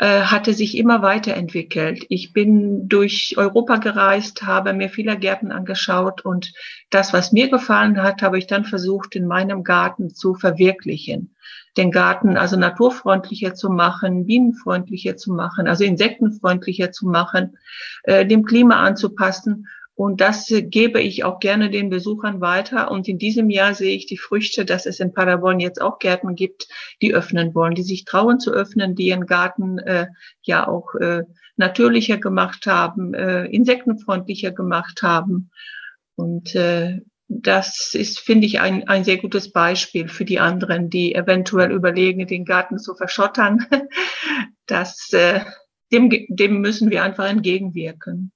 äh, 0.00 0.22
hatte 0.22 0.54
sich 0.54 0.76
immer 0.76 1.02
weiterentwickelt. 1.02 2.04
Ich 2.08 2.32
bin 2.32 2.88
durch 2.88 3.34
Europa 3.36 3.76
gereist, 3.76 4.42
habe 4.42 4.72
mir 4.72 4.88
viele 4.88 5.16
Gärten 5.16 5.52
angeschaut 5.52 6.24
und 6.24 6.52
das, 6.90 7.12
was 7.12 7.32
mir 7.32 7.50
gefallen 7.50 8.02
hat, 8.02 8.22
habe 8.22 8.38
ich 8.38 8.46
dann 8.46 8.64
versucht, 8.64 9.14
in 9.14 9.26
meinem 9.26 9.62
Garten 9.62 10.14
zu 10.14 10.34
verwirklichen 10.34 11.34
den 11.76 11.90
Garten 11.90 12.36
also 12.36 12.56
naturfreundlicher 12.56 13.54
zu 13.54 13.70
machen, 13.70 14.26
bienenfreundlicher 14.26 15.16
zu 15.16 15.32
machen, 15.32 15.68
also 15.68 15.84
insektenfreundlicher 15.84 16.90
zu 16.90 17.06
machen, 17.06 17.56
äh, 18.04 18.26
dem 18.26 18.44
Klima 18.44 18.82
anzupassen. 18.82 19.68
Und 20.00 20.22
das 20.22 20.50
gebe 20.50 20.98
ich 20.98 21.24
auch 21.24 21.40
gerne 21.40 21.68
den 21.68 21.90
Besuchern 21.90 22.40
weiter. 22.40 22.90
Und 22.90 23.06
in 23.06 23.18
diesem 23.18 23.50
Jahr 23.50 23.74
sehe 23.74 23.94
ich 23.94 24.06
die 24.06 24.16
Früchte, 24.16 24.64
dass 24.64 24.86
es 24.86 24.98
in 24.98 25.12
Paderborn 25.12 25.60
jetzt 25.60 25.78
auch 25.78 25.98
Gärten 25.98 26.36
gibt, 26.36 26.68
die 27.02 27.12
öffnen 27.12 27.54
wollen, 27.54 27.74
die 27.74 27.82
sich 27.82 28.06
trauen 28.06 28.40
zu 28.40 28.50
öffnen, 28.50 28.94
die 28.94 29.08
ihren 29.08 29.26
Garten 29.26 29.78
äh, 29.78 30.06
ja 30.40 30.66
auch 30.66 30.94
äh, 30.94 31.24
natürlicher 31.56 32.16
gemacht 32.16 32.66
haben, 32.66 33.12
äh, 33.12 33.44
insektenfreundlicher 33.44 34.52
gemacht 34.52 35.02
haben. 35.02 35.50
Und 36.14 36.54
äh, 36.54 37.02
das 37.28 37.92
ist, 37.92 38.20
finde 38.20 38.46
ich, 38.46 38.58
ein, 38.58 38.88
ein 38.88 39.04
sehr 39.04 39.18
gutes 39.18 39.52
Beispiel 39.52 40.08
für 40.08 40.24
die 40.24 40.40
anderen, 40.40 40.88
die 40.88 41.14
eventuell 41.14 41.72
überlegen, 41.72 42.26
den 42.26 42.46
Garten 42.46 42.78
zu 42.78 42.94
verschottern. 42.94 43.66
Das, 44.64 45.12
äh, 45.12 45.40
dem, 45.92 46.10
dem 46.28 46.60
müssen 46.60 46.90
wir 46.90 47.02
einfach 47.02 47.28
entgegenwirken. 47.28 48.30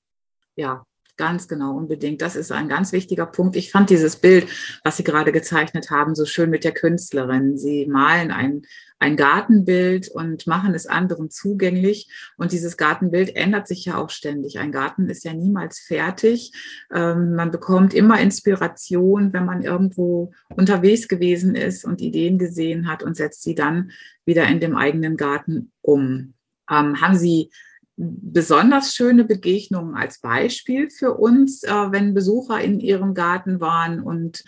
Ja, 0.57 0.85
Ganz 1.17 1.47
genau, 1.47 1.77
unbedingt. 1.77 2.23
Das 2.23 2.35
ist 2.35 2.51
ein 2.51 2.69
ganz 2.69 2.91
wichtiger 2.91 3.27
Punkt. 3.27 3.55
Ich 3.55 3.71
fand 3.71 3.89
dieses 3.89 4.17
Bild, 4.17 4.49
was 4.83 4.97
Sie 4.97 5.05
gerade 5.05 5.31
gezeichnet 5.31 5.91
haben, 5.91 6.17
so 6.17 6.27
schön 6.27 6.51
mit 6.51 6.65
der 6.65 6.73
Künstlerin. 6.73 7.57
Sie 7.57 7.87
malen 7.87 8.33
ein, 8.33 8.63
ein 8.99 9.17
Gartenbild 9.17 10.09
und 10.09 10.49
machen 10.49 10.75
es 10.75 10.89
anderen 10.89 11.31
zugänglich. 11.31 12.11
Und 12.37 12.51
dieses 12.51 12.77
Gartenbild 12.77 13.37
ändert 13.37 13.69
sich 13.69 13.85
ja 13.85 13.97
auch 13.97 14.11
ständig. 14.11 14.59
Ein 14.59 14.73
Garten 14.73 15.09
ist 15.09 15.23
ja 15.23 15.35
niemals 15.35 15.79
fertig. 15.79 16.51
Ähm, 16.93 17.37
man 17.37 17.53
bekommt 17.53 17.95
immer 17.95 18.21
Inspiration, 18.21 19.33
wenn 19.33 19.45
man 19.45 19.63
irgendwo 19.63 20.33
unterwegs 20.57 21.07
gewesen 21.07 21.55
ist 21.55 21.85
und 21.85 22.01
Ideen 22.01 22.39
gesehen 22.39 22.89
hat 22.89 23.05
und 23.05 23.17
setzt 23.17 23.45
sie 23.45 23.55
dann 23.55 23.93
wieder 24.25 24.49
in 24.49 24.59
dem 24.59 24.75
eigenen 24.75 25.17
Garten 25.17 25.71
um. 25.81 26.35
Ähm, 26.69 27.01
haben 27.01 27.15
Sie 27.15 27.51
besonders 27.97 28.95
schöne 28.95 29.25
Begegnungen 29.25 29.95
als 29.95 30.21
Beispiel 30.21 30.91
für 30.91 31.15
uns, 31.15 31.63
äh, 31.63 31.71
wenn 31.71 32.15
Besucher 32.15 32.61
in 32.61 32.81
ihrem 32.81 33.15
Garten 33.15 33.61
waren 33.61 34.01
und 34.01 34.43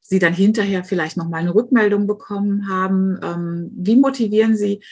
sie 0.00 0.18
dann 0.18 0.32
hinterher 0.32 0.84
vielleicht 0.84 1.16
noch 1.16 1.28
mal 1.28 1.38
eine 1.38 1.54
Rückmeldung 1.54 2.06
bekommen 2.06 2.68
haben. 2.68 3.18
Ähm, 3.22 3.70
wie 3.76 3.96
motivieren 3.96 4.56
Sie 4.56 4.82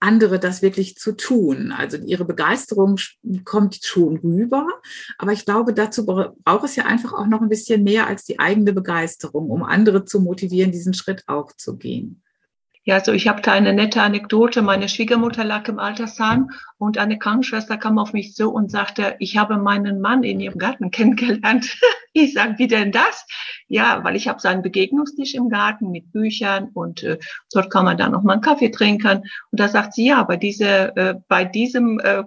andere, 0.00 0.38
das 0.38 0.60
wirklich 0.60 0.96
zu 0.96 1.12
tun? 1.12 1.72
Also 1.72 1.96
ihre 1.98 2.24
Begeisterung 2.24 2.96
kommt 3.44 3.78
schon 3.82 4.18
rüber, 4.18 4.66
aber 5.18 5.32
ich 5.32 5.44
glaube, 5.44 5.72
dazu 5.72 6.04
braucht 6.04 6.64
es 6.64 6.76
ja 6.76 6.84
einfach 6.84 7.12
auch 7.12 7.26
noch 7.26 7.40
ein 7.40 7.48
bisschen 7.48 7.82
mehr 7.82 8.06
als 8.06 8.24
die 8.24 8.38
eigene 8.38 8.72
Begeisterung, 8.72 9.50
um 9.50 9.62
andere 9.62 10.04
zu 10.04 10.20
motivieren, 10.20 10.72
diesen 10.72 10.94
Schritt 10.94 11.22
auch 11.26 11.52
zu 11.52 11.76
gehen. 11.76 12.22
Ja, 12.88 12.94
also 12.94 13.12
ich 13.12 13.26
habe 13.26 13.42
da 13.42 13.52
eine 13.52 13.72
nette 13.72 14.00
Anekdote. 14.00 14.62
Meine 14.62 14.88
Schwiegermutter 14.88 15.42
lag 15.42 15.66
im 15.66 15.80
Altersheim 15.80 16.50
und 16.78 16.98
eine 16.98 17.18
Krankenschwester 17.18 17.76
kam 17.78 17.98
auf 17.98 18.12
mich 18.12 18.34
zu 18.34 18.52
und 18.52 18.70
sagte, 18.70 19.16
ich 19.18 19.36
habe 19.36 19.58
meinen 19.58 20.00
Mann 20.00 20.22
in 20.22 20.38
ihrem 20.38 20.56
Garten 20.56 20.90
kennengelernt. 20.92 21.76
Ich 22.12 22.32
sage, 22.34 22.54
wie 22.58 22.68
denn 22.68 22.92
das? 22.92 23.26
Ja, 23.66 24.04
weil 24.04 24.14
ich 24.14 24.28
habe 24.28 24.40
so 24.40 24.46
einen 24.46 24.62
Begegnungstisch 24.62 25.34
im 25.34 25.48
Garten 25.48 25.90
mit 25.90 26.12
Büchern 26.12 26.70
und 26.74 27.02
äh, 27.02 27.18
dort 27.52 27.72
kann 27.72 27.84
man 27.84 27.98
dann 27.98 28.12
noch 28.12 28.22
mal 28.22 28.34
einen 28.34 28.42
Kaffee 28.42 28.70
trinken. 28.70 29.24
Und 29.50 29.60
da 29.60 29.66
sagt 29.66 29.94
sie, 29.94 30.06
ja, 30.06 30.22
bei, 30.22 30.36
diese, 30.36 30.96
äh, 30.96 31.14
bei 31.26 31.44
diesem 31.44 31.98
äh, 31.98 32.22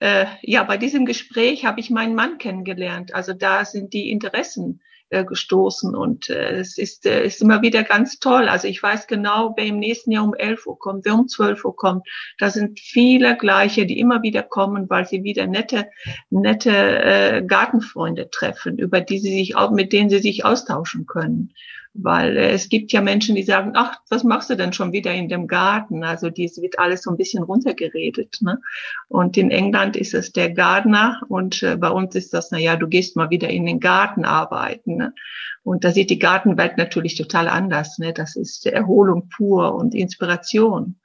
äh, 0.00 0.26
ja, 0.42 0.64
bei 0.64 0.76
diesem 0.76 1.06
Gespräch 1.06 1.64
habe 1.64 1.78
ich 1.78 1.88
meinen 1.88 2.16
Mann 2.16 2.38
kennengelernt. 2.38 3.14
Also 3.14 3.32
da 3.32 3.64
sind 3.64 3.92
die 3.92 4.10
Interessen 4.10 4.80
äh, 5.12 5.24
gestoßen 5.24 5.94
und 5.94 6.30
äh, 6.30 6.58
es 6.58 6.78
ist, 6.78 7.06
äh, 7.06 7.24
ist 7.24 7.42
immer 7.42 7.62
wieder 7.62 7.82
ganz 7.84 8.18
toll. 8.18 8.48
Also 8.48 8.66
ich 8.66 8.82
weiß 8.82 9.06
genau, 9.06 9.52
wer 9.56 9.66
im 9.66 9.78
nächsten 9.78 10.10
Jahr 10.10 10.24
um 10.24 10.34
11 10.34 10.66
Uhr 10.66 10.78
kommt, 10.78 11.04
wer 11.04 11.14
um 11.14 11.28
12 11.28 11.64
Uhr 11.64 11.76
kommt. 11.76 12.08
Da 12.38 12.50
sind 12.50 12.80
viele 12.80 13.36
gleiche, 13.36 13.84
die 13.84 14.00
immer 14.00 14.22
wieder 14.22 14.42
kommen, 14.42 14.88
weil 14.88 15.06
sie 15.06 15.22
wieder 15.22 15.46
nette, 15.46 15.90
nette 16.30 16.70
äh, 16.70 17.42
Gartenfreunde 17.46 18.30
treffen, 18.30 18.78
über 18.78 19.00
die 19.00 19.18
sie 19.18 19.34
sich 19.34 19.54
auch, 19.54 19.70
mit 19.70 19.92
denen 19.92 20.08
sie 20.08 20.18
sich 20.18 20.44
austauschen 20.44 21.06
können. 21.06 21.52
Weil 21.94 22.36
äh, 22.36 22.50
es 22.50 22.68
gibt 22.68 22.92
ja 22.92 23.00
Menschen, 23.00 23.34
die 23.34 23.42
sagen, 23.42 23.72
ach, 23.74 23.98
was 24.08 24.24
machst 24.24 24.50
du 24.50 24.56
denn 24.56 24.72
schon 24.72 24.92
wieder 24.92 25.12
in 25.12 25.28
dem 25.28 25.46
Garten? 25.46 26.04
Also 26.04 26.30
dies 26.30 26.60
wird 26.60 26.78
alles 26.78 27.02
so 27.02 27.10
ein 27.10 27.16
bisschen 27.16 27.42
runtergeredet. 27.42 28.38
Ne? 28.40 28.60
Und 29.08 29.36
in 29.36 29.50
England 29.50 29.96
ist 29.96 30.14
es 30.14 30.32
der 30.32 30.50
Gardner 30.50 31.20
und 31.28 31.62
äh, 31.62 31.76
bei 31.76 31.90
uns 31.90 32.14
ist 32.14 32.32
das, 32.32 32.50
na 32.50 32.58
ja, 32.58 32.76
du 32.76 32.88
gehst 32.88 33.16
mal 33.16 33.30
wieder 33.30 33.50
in 33.50 33.66
den 33.66 33.80
Garten 33.80 34.24
arbeiten. 34.24 34.96
Ne? 34.96 35.14
Und 35.62 35.84
da 35.84 35.92
sieht 35.92 36.10
die 36.10 36.18
Gartenwelt 36.18 36.78
natürlich 36.78 37.16
total 37.16 37.48
anders. 37.48 37.98
Ne? 37.98 38.12
Das 38.12 38.36
ist 38.36 38.66
Erholung 38.66 39.28
pur 39.28 39.74
und 39.74 39.94
Inspiration. 39.94 40.96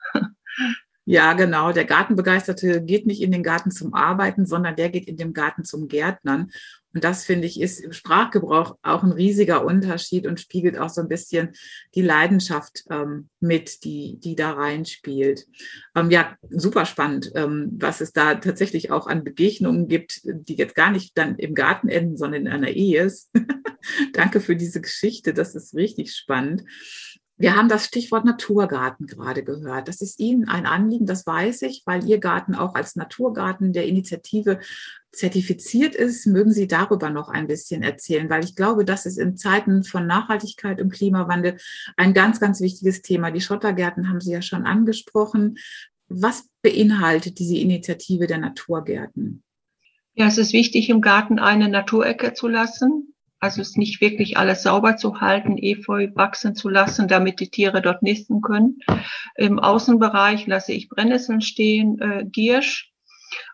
Ja, 1.10 1.32
genau. 1.32 1.72
Der 1.72 1.86
Gartenbegeisterte 1.86 2.84
geht 2.84 3.08
nicht 3.08 3.22
in 3.22 3.32
den 3.32 3.42
Garten 3.42 3.72
zum 3.72 3.94
Arbeiten, 3.94 4.46
sondern 4.46 4.76
der 4.76 4.90
geht 4.90 5.08
in 5.08 5.16
den 5.16 5.32
Garten 5.32 5.64
zum 5.64 5.88
Gärtnern. 5.88 6.52
Und 6.94 7.04
das 7.04 7.26
finde 7.26 7.48
ich 7.48 7.60
ist 7.60 7.80
im 7.80 7.94
Sprachgebrauch 7.94 8.76
auch 8.82 9.04
ein 9.04 9.12
riesiger 9.12 9.64
Unterschied 9.64 10.26
und 10.26 10.40
spiegelt 10.40 10.78
auch 10.78 10.90
so 10.90 11.02
ein 11.02 11.08
bisschen 11.08 11.50
die 11.96 12.02
Leidenschaft 12.02 12.84
ähm, 12.90 13.30
mit, 13.40 13.84
die, 13.84 14.18
die 14.20 14.36
da 14.36 14.52
reinspielt. 14.54 15.46
Ähm, 15.96 16.10
ja, 16.12 16.36
super 16.50 16.86
spannend, 16.86 17.32
ähm, 17.36 17.72
was 17.80 18.02
es 18.02 18.14
da 18.14 18.36
tatsächlich 18.36 18.90
auch 18.92 19.08
an 19.08 19.24
Begegnungen 19.24 19.88
gibt, 19.88 20.22
die 20.24 20.56
jetzt 20.56 20.76
gar 20.76 20.92
nicht 20.92 21.18
dann 21.18 21.36
im 21.38 21.54
Garten 21.54 21.90
enden, 21.90 22.18
sondern 22.18 22.48
in 22.48 22.52
einer 22.52 22.70
Ehe 22.70 23.04
ist. 23.04 23.32
Danke 24.14 24.42
für 24.42 24.56
diese 24.56 24.82
Geschichte. 24.82 25.34
Das 25.34 25.56
ist 25.56 25.76
richtig 25.76 26.16
spannend. 26.16 26.64
Wir 27.40 27.56
haben 27.56 27.70
das 27.70 27.86
Stichwort 27.86 28.26
Naturgarten 28.26 29.06
gerade 29.06 29.44
gehört. 29.44 29.88
Das 29.88 30.02
ist 30.02 30.20
Ihnen 30.20 30.48
ein 30.50 30.66
Anliegen, 30.66 31.06
das 31.06 31.28
weiß 31.28 31.62
ich, 31.64 31.84
weil 31.86 32.04
Ihr 32.04 32.18
Garten 32.18 32.56
auch 32.56 32.74
als 32.74 32.96
Naturgarten 32.96 33.74
der 33.74 33.86
Initiative 33.86 34.60
zertifiziert 35.12 35.94
ist. 35.94 36.26
Mögen 36.26 36.52
Sie 36.52 36.68
darüber 36.68 37.12
noch 37.12 37.30
ein 37.30 37.46
bisschen 37.46 37.84
erzählen, 37.84 38.28
weil 38.32 38.44
ich 38.44 38.56
glaube, 38.56 38.86
das 38.86 39.06
ist 39.06 39.20
in 39.20 39.38
Zeiten 39.38 39.84
von 39.84 40.08
Nachhaltigkeit 40.08 40.82
und 40.82 40.92
Klimawandel 40.92 41.58
ein 41.96 42.16
ganz, 42.16 42.40
ganz 42.40 42.60
wichtiges 42.60 43.04
Thema. 43.04 43.30
Die 43.30 43.42
Schottergärten 43.42 44.10
haben 44.10 44.20
Sie 44.20 44.32
ja 44.32 44.42
schon 44.42 44.66
angesprochen. 44.66 45.60
Was 46.08 46.50
beinhaltet 46.64 47.38
diese 47.38 47.58
Initiative 47.58 48.26
der 48.26 48.40
Naturgärten? 48.40 49.44
Ja, 50.16 50.26
es 50.26 50.40
ist 50.40 50.54
wichtig, 50.54 50.90
im 50.90 51.02
Garten 51.02 51.38
eine 51.38 51.70
Naturecke 51.70 52.34
zu 52.34 52.48
lassen. 52.48 53.14
Also 53.40 53.62
es 53.62 53.76
nicht 53.76 54.02
wirklich 54.02 54.38
alles 54.38 54.64
sauber 54.64 54.98
zu 54.98 55.22
halten, 55.22 55.58
Efeu 55.58 56.10
wachsen 56.16 56.56
zu 56.56 56.70
lassen, 56.70 57.08
damit 57.08 57.40
die 57.40 57.50
Tiere 57.50 57.82
dort 57.82 58.02
nisten 58.02 58.42
können. 58.42 58.80
Im 59.36 59.60
Außenbereich 59.60 60.48
lasse 60.48 60.74
ich 60.74 60.90
Brennnesseln 60.90 61.42
stehen, 61.42 62.00
äh, 62.00 62.26
Giersch 62.26 62.92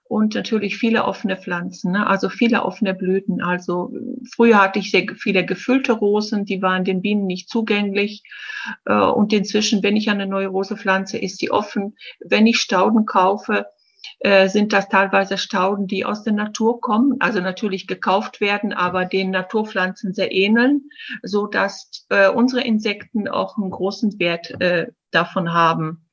und 0.06 0.36
natürlich 0.36 0.78
viele 0.78 1.06
offene 1.06 1.38
Pflanzen, 1.38 1.92
ne? 1.92 2.06
also 2.06 2.30
viele 2.30 2.64
offene 2.64 2.94
Blüten. 2.94 3.42
Also 3.42 3.92
früher 4.34 4.62
hatte 4.62 4.80
ich 4.80 4.92
sehr 4.92 5.08
viele 5.18 5.46
gefüllte 5.46 5.94
Rosen, 5.94 6.46
die 6.46 6.62
waren 6.62 6.84
den 6.84 7.02
Bienen 7.02 7.26
nicht 7.26 7.50
zugänglich. 7.50 8.24
Äh, 8.86 8.94
und 8.94 9.34
inzwischen, 9.34 9.82
wenn 9.82 9.98
ich 9.98 10.10
eine 10.10 10.28
neue 10.28 10.48
Rose 10.48 10.78
pflanze, 10.78 11.18
ist 11.18 11.40
sie 11.40 11.52
offen. 11.52 11.96
Wenn 12.20 12.48
ich 12.48 12.60
Stauden 12.60 13.06
kaufe, 13.06 13.66
äh, 14.20 14.48
sind 14.50 14.74
das 14.74 14.90
teilweise 14.90 15.38
Stauden, 15.38 15.88
die 15.88 16.06
aus 16.06 16.24
der 16.24 16.34
Natur 16.34 16.82
kommen, 16.82 17.18
also 17.20 17.40
natürlich 17.40 17.88
gekauft 17.88 18.42
werden, 18.42 18.74
aber 18.74 19.06
den 19.06 19.32
Naturpflanzen 19.32 20.14
sehr 20.14 20.32
ähneln, 20.32 20.90
so 21.22 21.48
dass 21.48 22.06
äh, 22.10 22.30
unsere 22.30 22.64
Insekten 22.64 23.28
auch 23.28 23.58
einen 23.58 23.72
großen 23.72 24.20
Wert 24.20 24.52
äh, 24.62 24.88
davon 25.12 25.54
haben. 25.54 26.10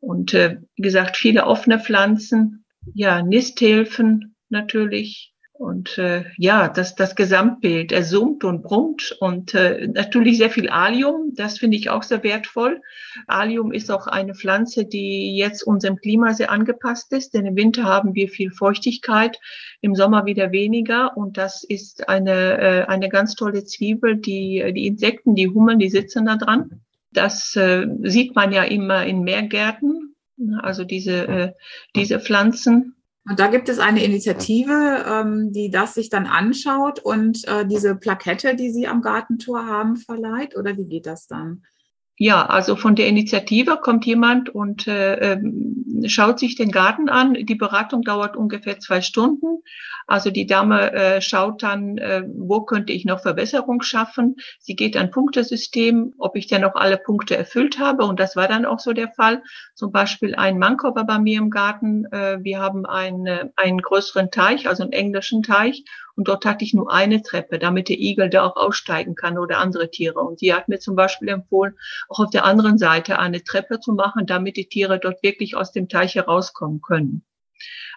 Und 0.00 0.34
äh, 0.34 0.58
wie 0.76 0.82
gesagt, 0.82 1.16
viele 1.16 1.46
offene 1.46 1.78
Pflanzen, 1.78 2.64
ja, 2.94 3.22
Nisthilfen 3.22 4.34
natürlich, 4.48 5.29
und 5.60 5.98
äh, 5.98 6.24
ja, 6.38 6.68
das, 6.68 6.94
das 6.94 7.14
Gesamtbild, 7.14 7.92
er 7.92 8.02
summt 8.02 8.44
und 8.44 8.62
brummt 8.62 9.14
und 9.20 9.52
äh, 9.52 9.88
natürlich 9.88 10.38
sehr 10.38 10.48
viel 10.48 10.70
Alium, 10.70 11.34
das 11.34 11.58
finde 11.58 11.76
ich 11.76 11.90
auch 11.90 12.02
sehr 12.02 12.24
wertvoll. 12.24 12.80
Alium 13.26 13.70
ist 13.70 13.90
auch 13.90 14.06
eine 14.06 14.34
Pflanze, 14.34 14.86
die 14.86 15.36
jetzt 15.36 15.62
unserem 15.62 15.96
Klima 15.96 16.32
sehr 16.32 16.50
angepasst 16.50 17.12
ist, 17.12 17.34
denn 17.34 17.44
im 17.44 17.56
Winter 17.56 17.84
haben 17.84 18.14
wir 18.14 18.30
viel 18.30 18.50
Feuchtigkeit, 18.50 19.38
im 19.82 19.94
Sommer 19.94 20.24
wieder 20.24 20.50
weniger 20.50 21.14
und 21.14 21.36
das 21.36 21.62
ist 21.62 22.08
eine, 22.08 22.58
äh, 22.58 22.84
eine 22.86 23.10
ganz 23.10 23.34
tolle 23.34 23.62
Zwiebel, 23.64 24.16
die, 24.16 24.72
die 24.74 24.86
Insekten, 24.86 25.34
die 25.34 25.48
Hummeln, 25.48 25.78
die 25.78 25.90
sitzen 25.90 26.24
da 26.24 26.36
dran. 26.36 26.80
Das 27.12 27.54
äh, 27.54 27.86
sieht 28.04 28.34
man 28.34 28.52
ja 28.52 28.62
immer 28.62 29.04
in 29.04 29.24
Meergärten, 29.24 30.16
also 30.62 30.84
diese, 30.84 31.28
äh, 31.28 31.52
diese 31.94 32.18
Pflanzen 32.18 32.94
und 33.30 33.38
da 33.38 33.46
gibt 33.46 33.68
es 33.68 33.78
eine 33.78 34.02
Initiative, 34.02 35.04
ähm, 35.08 35.52
die 35.52 35.70
das 35.70 35.94
sich 35.94 36.10
dann 36.10 36.26
anschaut 36.26 36.98
und 36.98 37.46
äh, 37.46 37.64
diese 37.64 37.94
Plakette, 37.94 38.56
die 38.56 38.72
Sie 38.72 38.88
am 38.88 39.02
Gartentor 39.02 39.66
haben, 39.66 39.94
verleiht? 39.94 40.56
Oder 40.56 40.76
wie 40.76 40.86
geht 40.86 41.06
das 41.06 41.28
dann? 41.28 41.62
Ja, 42.16 42.44
also 42.46 42.74
von 42.74 42.96
der 42.96 43.06
Initiative 43.06 43.78
kommt 43.80 44.04
jemand 44.04 44.48
und 44.48 44.88
äh, 44.88 45.34
ähm, 45.34 46.02
schaut 46.06 46.40
sich 46.40 46.56
den 46.56 46.72
Garten 46.72 47.08
an. 47.08 47.34
Die 47.34 47.54
Beratung 47.54 48.02
dauert 48.02 48.36
ungefähr 48.36 48.80
zwei 48.80 49.00
Stunden. 49.00 49.62
Also 50.10 50.32
die 50.32 50.44
Dame 50.44 50.92
äh, 50.92 51.20
schaut 51.20 51.62
dann, 51.62 51.96
äh, 51.96 52.24
wo 52.26 52.62
könnte 52.62 52.92
ich 52.92 53.04
noch 53.04 53.20
Verbesserung 53.20 53.80
schaffen. 53.80 54.34
Sie 54.58 54.74
geht 54.74 54.96
ein 54.96 55.12
Punktesystem, 55.12 56.14
ob 56.18 56.34
ich 56.34 56.48
denn 56.48 56.62
noch 56.62 56.74
alle 56.74 56.96
Punkte 56.96 57.36
erfüllt 57.36 57.78
habe. 57.78 58.04
Und 58.04 58.18
das 58.18 58.34
war 58.34 58.48
dann 58.48 58.64
auch 58.64 58.80
so 58.80 58.92
der 58.92 59.12
Fall. 59.12 59.40
Zum 59.76 59.92
Beispiel 59.92 60.34
ein 60.34 60.58
Manko 60.58 60.96
war 60.96 61.06
bei 61.06 61.20
mir 61.20 61.38
im 61.38 61.48
Garten. 61.48 62.06
Äh, 62.06 62.42
wir 62.42 62.58
haben 62.58 62.86
einen, 62.86 63.24
äh, 63.26 63.50
einen 63.54 63.78
größeren 63.78 64.32
Teich, 64.32 64.68
also 64.68 64.82
einen 64.82 64.90
englischen 64.92 65.44
Teich. 65.44 65.84
Und 66.16 66.26
dort 66.26 66.44
hatte 66.44 66.64
ich 66.64 66.74
nur 66.74 66.92
eine 66.92 67.22
Treppe, 67.22 67.60
damit 67.60 67.88
der 67.88 68.00
Igel 68.00 68.30
da 68.30 68.42
auch 68.42 68.56
aussteigen 68.56 69.14
kann 69.14 69.38
oder 69.38 69.58
andere 69.58 69.92
Tiere. 69.92 70.18
Und 70.18 70.40
sie 70.40 70.52
hat 70.52 70.68
mir 70.68 70.80
zum 70.80 70.96
Beispiel 70.96 71.28
empfohlen, 71.28 71.78
auch 72.08 72.18
auf 72.18 72.30
der 72.30 72.44
anderen 72.44 72.78
Seite 72.78 73.20
eine 73.20 73.44
Treppe 73.44 73.78
zu 73.78 73.92
machen, 73.92 74.26
damit 74.26 74.56
die 74.56 74.68
Tiere 74.68 74.98
dort 74.98 75.22
wirklich 75.22 75.54
aus 75.54 75.70
dem 75.70 75.88
Teich 75.88 76.16
herauskommen 76.16 76.80
können. 76.80 77.24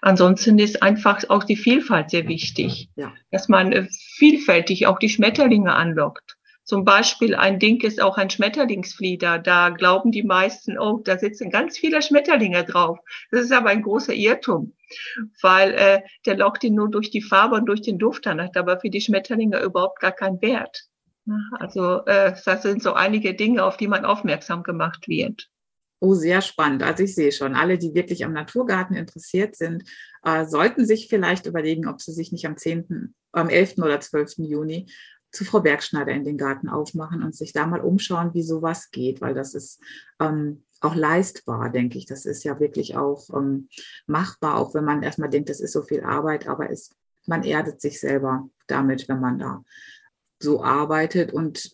Ansonsten 0.01 0.60
ist 0.60 0.84
einfach 0.84 1.24
auch 1.29 1.43
die 1.43 1.55
Vielfalt 1.55 2.10
sehr 2.10 2.27
wichtig, 2.27 2.89
ja. 2.95 3.13
dass 3.32 3.49
man 3.49 3.71
äh, 3.71 3.88
vielfältig 4.17 4.88
auch 4.88 4.99
die 4.99 5.10
Schmetterlinge 5.10 5.73
anlockt. 5.73 6.38
Zum 6.65 6.86
Beispiel 6.86 7.36
ein 7.36 7.60
Ding 7.60 7.82
ist 7.82 8.02
auch 8.02 8.17
ein 8.17 8.30
Schmetterlingsflieder. 8.30 9.38
Da 9.38 9.69
glauben 9.69 10.12
die 10.12 10.23
meisten, 10.23 10.80
oh, 10.80 11.02
da 11.04 11.17
sitzen 11.17 11.49
ganz 11.49 11.78
viele 11.78 12.02
Schmetterlinge 12.02 12.63
drauf. 12.63 12.99
Das 13.32 13.41
ist 13.41 13.52
aber 13.52 13.69
ein 13.69 13.82
großer 13.82 14.13
Irrtum, 14.13 14.73
weil 15.41 15.73
äh, 15.73 16.02
der 16.26 16.38
lockt 16.38 16.63
ihn 16.63 16.76
nur 16.76 16.89
durch 16.89 17.12
die 17.12 17.21
Farbe 17.21 17.56
und 17.56 17.65
durch 17.65 17.82
den 17.82 17.97
Duft 17.97 18.28
an, 18.28 18.41
hat 18.41 18.56
aber 18.56 18.80
für 18.80 18.89
die 18.89 19.02
Schmetterlinge 19.02 19.62
überhaupt 19.62 19.99
gar 19.99 20.13
keinen 20.13 20.41
Wert. 20.41 20.86
Also 21.60 22.06
äh, 22.06 22.34
das 22.45 22.63
sind 22.63 22.84
so 22.84 22.93
einige 22.93 23.34
Dinge, 23.34 23.63
auf 23.63 23.78
die 23.78 23.88
man 23.88 24.06
aufmerksam 24.06 24.63
gemacht 24.63 25.08
wird. 25.08 25.49
Oh, 26.05 26.15
sehr 26.15 26.41
spannend. 26.41 26.83
Also 26.83 27.03
ich 27.03 27.15
sehe 27.15 27.31
schon, 27.31 27.55
alle, 27.55 27.77
die 27.77 27.93
wirklich 27.93 28.25
am 28.25 28.33
Naturgarten 28.33 28.93
interessiert 28.93 29.55
sind, 29.55 29.85
äh, 30.23 30.45
sollten 30.45 30.85
sich 30.85 31.07
vielleicht 31.07 31.45
überlegen, 31.45 31.87
ob 31.87 32.01
sie 32.01 32.11
sich 32.11 32.33
nicht 32.33 32.45
am 32.45 32.57
10., 32.57 33.15
am 33.31 33.47
11. 33.47 33.77
oder 33.77 34.01
12. 34.01 34.39
Juni 34.39 34.91
zu 35.31 35.45
Frau 35.45 35.61
Bergschneider 35.61 36.11
in 36.11 36.25
den 36.25 36.37
Garten 36.37 36.67
aufmachen 36.67 37.23
und 37.23 37.33
sich 37.33 37.53
da 37.53 37.65
mal 37.65 37.79
umschauen, 37.79 38.33
wie 38.33 38.43
sowas 38.43 38.91
geht, 38.91 39.21
weil 39.21 39.33
das 39.33 39.53
ist 39.53 39.79
ähm, 40.19 40.65
auch 40.81 40.93
leistbar, 40.93 41.69
denke 41.69 41.97
ich. 41.97 42.05
Das 42.05 42.25
ist 42.25 42.43
ja 42.43 42.59
wirklich 42.59 42.97
auch 42.97 43.29
ähm, 43.33 43.69
machbar, 44.05 44.57
auch 44.57 44.73
wenn 44.73 44.83
man 44.83 45.03
erstmal 45.03 45.29
denkt, 45.29 45.47
das 45.47 45.61
ist 45.61 45.71
so 45.71 45.83
viel 45.83 46.01
Arbeit, 46.03 46.49
aber 46.49 46.69
es, 46.69 46.89
man 47.27 47.43
erdet 47.43 47.79
sich 47.79 48.01
selber 48.01 48.49
damit, 48.67 49.07
wenn 49.07 49.21
man 49.21 49.39
da 49.39 49.63
so 50.37 50.61
arbeitet 50.65 51.31
und 51.31 51.71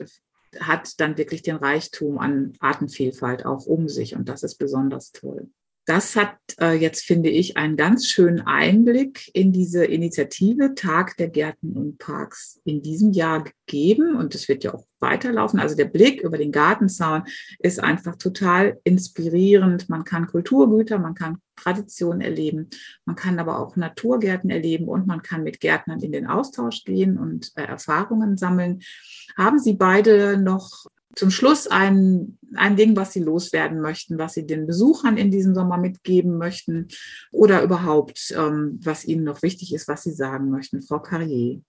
hat 0.59 0.99
dann 0.99 1.17
wirklich 1.17 1.41
den 1.41 1.57
Reichtum 1.57 2.17
an 2.17 2.53
Artenvielfalt 2.59 3.45
auch 3.45 3.65
um 3.65 3.87
sich 3.87 4.15
und 4.15 4.29
das 4.29 4.43
ist 4.43 4.55
besonders 4.55 5.11
toll 5.11 5.49
das 5.89 6.15
hat 6.15 6.37
äh, 6.61 6.73
jetzt, 6.73 7.03
finde 7.03 7.29
ich, 7.29 7.57
einen 7.57 7.75
ganz 7.75 8.05
schönen 8.05 8.41
Einblick 8.41 9.31
in 9.33 9.51
diese 9.51 9.85
Initiative 9.85 10.75
Tag 10.75 11.17
der 11.17 11.29
Gärten 11.29 11.75
und 11.75 11.97
Parks 11.97 12.61
in 12.63 12.83
diesem 12.83 13.11
Jahr 13.11 13.43
gegeben. 13.43 14.15
Und 14.15 14.35
es 14.35 14.47
wird 14.47 14.63
ja 14.63 14.75
auch 14.75 14.85
weiterlaufen. 14.99 15.59
Also 15.59 15.75
der 15.75 15.85
Blick 15.85 16.21
über 16.21 16.37
den 16.37 16.51
Gartenzaun 16.51 17.23
ist 17.57 17.83
einfach 17.83 18.17
total 18.17 18.79
inspirierend. 18.83 19.89
Man 19.89 20.03
kann 20.03 20.27
Kulturgüter, 20.27 20.99
man 20.99 21.15
kann 21.15 21.39
Traditionen 21.55 22.21
erleben, 22.21 22.69
man 23.05 23.15
kann 23.15 23.39
aber 23.39 23.59
auch 23.59 23.75
Naturgärten 23.75 24.51
erleben 24.51 24.87
und 24.87 25.07
man 25.07 25.23
kann 25.23 25.43
mit 25.43 25.59
Gärtnern 25.59 26.01
in 26.01 26.11
den 26.11 26.27
Austausch 26.27 26.83
gehen 26.83 27.17
und 27.17 27.51
äh, 27.55 27.63
Erfahrungen 27.63 28.37
sammeln. 28.37 28.81
Haben 29.35 29.57
Sie 29.57 29.73
beide 29.73 30.37
noch 30.37 30.85
zum 31.15 31.31
Schluss 31.31 31.67
ein, 31.67 32.37
ein 32.55 32.75
Ding, 32.75 32.95
was 32.95 33.13
Sie 33.13 33.19
loswerden 33.19 33.81
möchten, 33.81 34.17
was 34.17 34.33
Sie 34.33 34.45
den 34.45 34.67
Besuchern 34.67 35.17
in 35.17 35.31
diesem 35.31 35.55
Sommer 35.55 35.77
mitgeben 35.77 36.37
möchten 36.37 36.87
oder 37.31 37.63
überhaupt, 37.63 38.33
ähm, 38.37 38.79
was 38.83 39.05
Ihnen 39.05 39.23
noch 39.23 39.41
wichtig 39.41 39.73
ist, 39.73 39.87
was 39.87 40.03
Sie 40.03 40.11
sagen 40.11 40.49
möchten, 40.49 40.81
Frau 40.81 40.99
Carrier? 40.99 41.61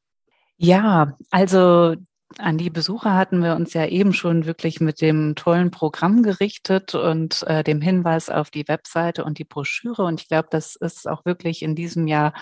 Ja, 0.58 1.16
also 1.30 1.96
an 2.38 2.58
die 2.58 2.70
Besucher 2.70 3.14
hatten 3.14 3.42
wir 3.42 3.56
uns 3.56 3.74
ja 3.74 3.86
eben 3.86 4.12
schon 4.12 4.46
wirklich 4.46 4.80
mit 4.80 5.00
dem 5.00 5.34
tollen 5.34 5.70
Programm 5.70 6.22
gerichtet 6.22 6.94
und 6.94 7.42
äh, 7.44 7.64
dem 7.64 7.80
Hinweis 7.80 8.30
auf 8.30 8.50
die 8.50 8.68
Webseite 8.68 9.24
und 9.24 9.38
die 9.38 9.44
Broschüre. 9.44 10.04
Und 10.04 10.20
ich 10.20 10.28
glaube, 10.28 10.48
das 10.50 10.76
ist 10.76 11.08
auch 11.08 11.24
wirklich 11.24 11.62
in 11.62 11.74
diesem 11.74 12.06
Jahr 12.06 12.32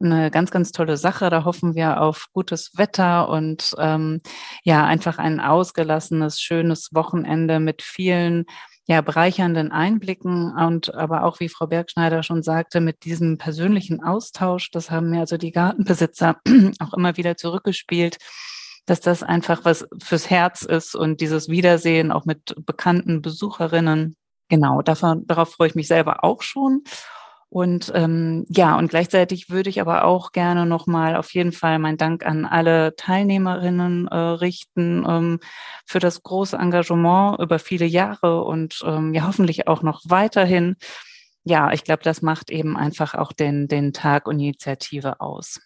eine 0.00 0.30
ganz, 0.30 0.50
ganz 0.50 0.72
tolle 0.72 0.96
Sache. 0.96 1.30
Da 1.30 1.44
hoffen 1.44 1.74
wir 1.74 2.00
auf 2.00 2.28
gutes 2.32 2.76
Wetter 2.76 3.28
und 3.28 3.74
ähm, 3.78 4.20
ja, 4.62 4.84
einfach 4.84 5.18
ein 5.18 5.40
ausgelassenes, 5.40 6.40
schönes 6.40 6.90
Wochenende 6.92 7.60
mit 7.60 7.82
vielen 7.82 8.46
ja, 8.88 9.00
bereichernden 9.00 9.72
Einblicken 9.72 10.54
und 10.56 10.94
aber 10.94 11.24
auch, 11.24 11.40
wie 11.40 11.48
Frau 11.48 11.66
Bergschneider 11.66 12.22
schon 12.22 12.44
sagte, 12.44 12.80
mit 12.80 13.04
diesem 13.04 13.36
persönlichen 13.36 14.02
Austausch, 14.02 14.70
das 14.70 14.92
haben 14.92 15.10
mir 15.10 15.20
also 15.20 15.36
die 15.36 15.50
Gartenbesitzer 15.50 16.36
auch 16.78 16.94
immer 16.94 17.16
wieder 17.16 17.36
zurückgespielt, 17.36 18.18
dass 18.86 19.00
das 19.00 19.22
einfach 19.22 19.64
was 19.64 19.86
fürs 20.02 20.30
Herz 20.30 20.62
ist 20.62 20.94
und 20.94 21.20
dieses 21.20 21.48
Wiedersehen 21.48 22.12
auch 22.12 22.24
mit 22.24 22.54
bekannten 22.64 23.20
Besucherinnen. 23.20 24.16
Genau, 24.48 24.80
davon, 24.80 25.26
darauf 25.26 25.52
freue 25.52 25.68
ich 25.68 25.74
mich 25.74 25.88
selber 25.88 26.22
auch 26.22 26.42
schon. 26.42 26.84
Und 27.48 27.92
ähm, 27.94 28.44
ja, 28.48 28.76
und 28.76 28.88
gleichzeitig 28.88 29.50
würde 29.50 29.70
ich 29.70 29.80
aber 29.80 30.04
auch 30.04 30.32
gerne 30.32 30.66
nochmal 30.66 31.16
auf 31.16 31.32
jeden 31.32 31.52
Fall 31.52 31.78
meinen 31.78 31.96
Dank 31.96 32.26
an 32.26 32.44
alle 32.44 32.96
Teilnehmerinnen 32.96 34.08
äh, 34.08 34.16
richten 34.16 35.04
ähm, 35.08 35.40
für 35.84 36.00
das 36.00 36.22
große 36.22 36.56
Engagement 36.56 37.38
über 37.40 37.58
viele 37.58 37.86
Jahre 37.86 38.42
und 38.42 38.82
ähm, 38.84 39.14
ja 39.14 39.26
hoffentlich 39.26 39.68
auch 39.68 39.82
noch 39.82 40.02
weiterhin. 40.04 40.76
Ja, 41.44 41.72
ich 41.72 41.84
glaube, 41.84 42.02
das 42.02 42.20
macht 42.22 42.50
eben 42.50 42.76
einfach 42.76 43.14
auch 43.14 43.32
den, 43.32 43.68
den 43.68 43.92
Tag 43.92 44.26
und 44.26 44.40
Initiative 44.40 45.20
aus. 45.20 45.60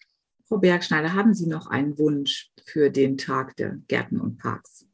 Frau 0.50 0.58
Bergschneider, 0.58 1.14
haben 1.14 1.32
Sie 1.32 1.46
noch 1.46 1.68
einen 1.68 1.96
Wunsch 1.96 2.50
für 2.64 2.90
den 2.90 3.16
Tag 3.16 3.54
der 3.54 3.78
Gärten 3.86 4.20
und 4.20 4.38
Parks? 4.38 4.84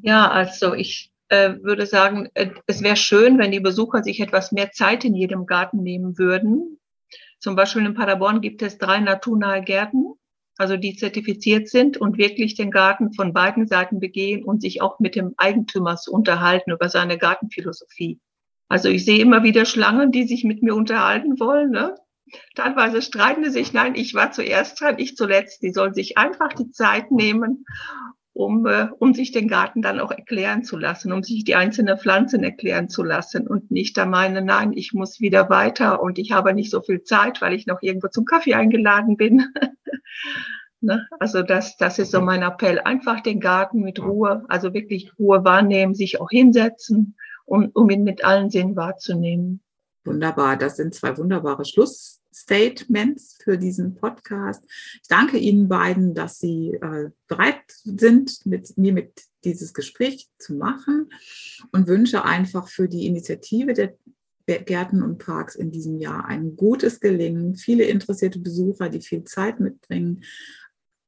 Ja, 0.00 0.30
also 0.30 0.72
ich 0.72 1.12
äh, 1.28 1.52
würde 1.60 1.84
sagen, 1.84 2.30
äh, 2.32 2.48
es 2.66 2.82
wäre 2.82 2.96
schön, 2.96 3.38
wenn 3.38 3.52
die 3.52 3.60
Besucher 3.60 4.02
sich 4.02 4.20
etwas 4.20 4.52
mehr 4.52 4.72
Zeit 4.72 5.04
in 5.04 5.14
jedem 5.14 5.44
Garten 5.44 5.82
nehmen 5.82 6.16
würden. 6.16 6.78
Zum 7.40 7.56
Beispiel 7.56 7.84
in 7.84 7.92
Paderborn 7.92 8.40
gibt 8.40 8.62
es 8.62 8.78
drei 8.78 9.00
naturnahe 9.00 9.62
Gärten, 9.62 10.14
also 10.56 10.78
die 10.78 10.96
zertifiziert 10.96 11.68
sind 11.68 11.98
und 11.98 12.16
wirklich 12.16 12.54
den 12.54 12.70
Garten 12.70 13.12
von 13.12 13.34
beiden 13.34 13.66
Seiten 13.66 14.00
begehen 14.00 14.44
und 14.44 14.62
sich 14.62 14.80
auch 14.80 14.98
mit 14.98 15.14
dem 15.14 15.34
Eigentümer 15.36 15.96
zu 15.96 16.10
unterhalten 16.10 16.70
über 16.70 16.88
seine 16.88 17.18
Gartenphilosophie. 17.18 18.18
Also 18.68 18.88
ich 18.88 19.04
sehe 19.04 19.20
immer 19.20 19.42
wieder 19.42 19.66
Schlangen, 19.66 20.10
die 20.10 20.24
sich 20.24 20.42
mit 20.42 20.62
mir 20.62 20.74
unterhalten 20.74 21.38
wollen. 21.38 21.70
Ne? 21.70 21.96
Teilweise 22.54 23.02
streiten 23.02 23.44
sie 23.44 23.50
sich, 23.50 23.72
nein, 23.72 23.94
ich 23.94 24.14
war 24.14 24.32
zuerst 24.32 24.80
dran, 24.80 24.96
ich 24.98 25.16
zuletzt. 25.16 25.62
Die 25.62 25.72
sollen 25.72 25.94
sich 25.94 26.18
einfach 26.18 26.52
die 26.52 26.70
Zeit 26.70 27.10
nehmen, 27.10 27.64
um, 28.32 28.66
äh, 28.66 28.88
um 28.98 29.14
sich 29.14 29.32
den 29.32 29.48
Garten 29.48 29.80
dann 29.80 30.00
auch 30.00 30.10
erklären 30.10 30.64
zu 30.64 30.76
lassen, 30.76 31.12
um 31.12 31.22
sich 31.22 31.44
die 31.44 31.54
einzelnen 31.54 31.98
Pflanzen 31.98 32.42
erklären 32.42 32.88
zu 32.88 33.02
lassen 33.02 33.46
und 33.46 33.70
nicht 33.70 33.96
da 33.96 34.06
meinen, 34.06 34.44
nein, 34.44 34.72
ich 34.72 34.92
muss 34.92 35.20
wieder 35.20 35.48
weiter 35.48 36.02
und 36.02 36.18
ich 36.18 36.32
habe 36.32 36.52
nicht 36.52 36.70
so 36.70 36.82
viel 36.82 37.02
Zeit, 37.02 37.40
weil 37.40 37.54
ich 37.54 37.66
noch 37.66 37.80
irgendwo 37.80 38.08
zum 38.08 38.24
Kaffee 38.24 38.54
eingeladen 38.54 39.16
bin. 39.16 39.44
ne? 40.80 41.06
Also 41.18 41.42
das, 41.42 41.76
das 41.76 41.98
ist 41.98 42.10
so 42.10 42.20
mein 42.20 42.42
Appell. 42.42 42.80
Einfach 42.80 43.20
den 43.20 43.40
Garten 43.40 43.80
mit 43.80 44.02
Ruhe, 44.02 44.44
also 44.48 44.74
wirklich 44.74 45.12
Ruhe 45.18 45.44
wahrnehmen, 45.44 45.94
sich 45.94 46.20
auch 46.20 46.30
hinsetzen, 46.30 47.16
um, 47.44 47.70
um 47.72 47.88
ihn 47.88 48.04
mit 48.04 48.24
allen 48.24 48.50
Sinnen 48.50 48.76
wahrzunehmen. 48.76 49.62
Wunderbar, 50.06 50.56
das 50.56 50.76
sind 50.76 50.94
zwei 50.94 51.16
wunderbare 51.18 51.64
Schlussstatements 51.64 53.38
für 53.42 53.58
diesen 53.58 53.94
Podcast. 53.94 54.64
Ich 55.02 55.08
danke 55.08 55.36
Ihnen 55.36 55.68
beiden, 55.68 56.14
dass 56.14 56.38
Sie 56.38 56.74
äh, 56.74 57.10
bereit 57.26 57.62
sind, 57.68 58.46
mit 58.46 58.78
mir 58.78 58.92
mit 58.92 59.22
dieses 59.44 59.74
Gespräch 59.74 60.28
zu 60.38 60.54
machen 60.54 61.10
und 61.72 61.88
wünsche 61.88 62.24
einfach 62.24 62.68
für 62.68 62.88
die 62.88 63.06
Initiative 63.06 63.74
der 63.74 63.96
Gärten 64.62 65.02
und 65.02 65.18
Parks 65.18 65.56
in 65.56 65.72
diesem 65.72 65.98
Jahr 65.98 66.24
ein 66.26 66.56
gutes 66.56 67.00
Gelingen, 67.00 67.56
viele 67.56 67.84
interessierte 67.84 68.38
Besucher, 68.38 68.88
die 68.88 69.00
viel 69.00 69.24
Zeit 69.24 69.58
mitbringen, 69.60 70.22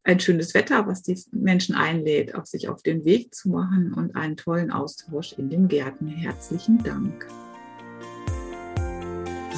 ein 0.05 0.21
schönes 0.21 0.55
Wetter, 0.55 0.87
was 0.87 1.03
die 1.03 1.23
Menschen 1.33 1.75
einlädt, 1.75 2.35
auf 2.35 2.47
sich 2.47 2.69
auf 2.69 2.83
den 2.83 3.05
Weg 3.05 3.35
zu 3.35 3.51
machen 3.51 3.93
und 3.93 4.17
einen 4.17 4.37
tollen 4.37 4.71
Austausch 4.71 5.35
in 5.35 5.51
den 5.51 5.69
Gärten. 5.69 6.09
Herzlichen 6.09 6.83
Dank. 6.83 7.27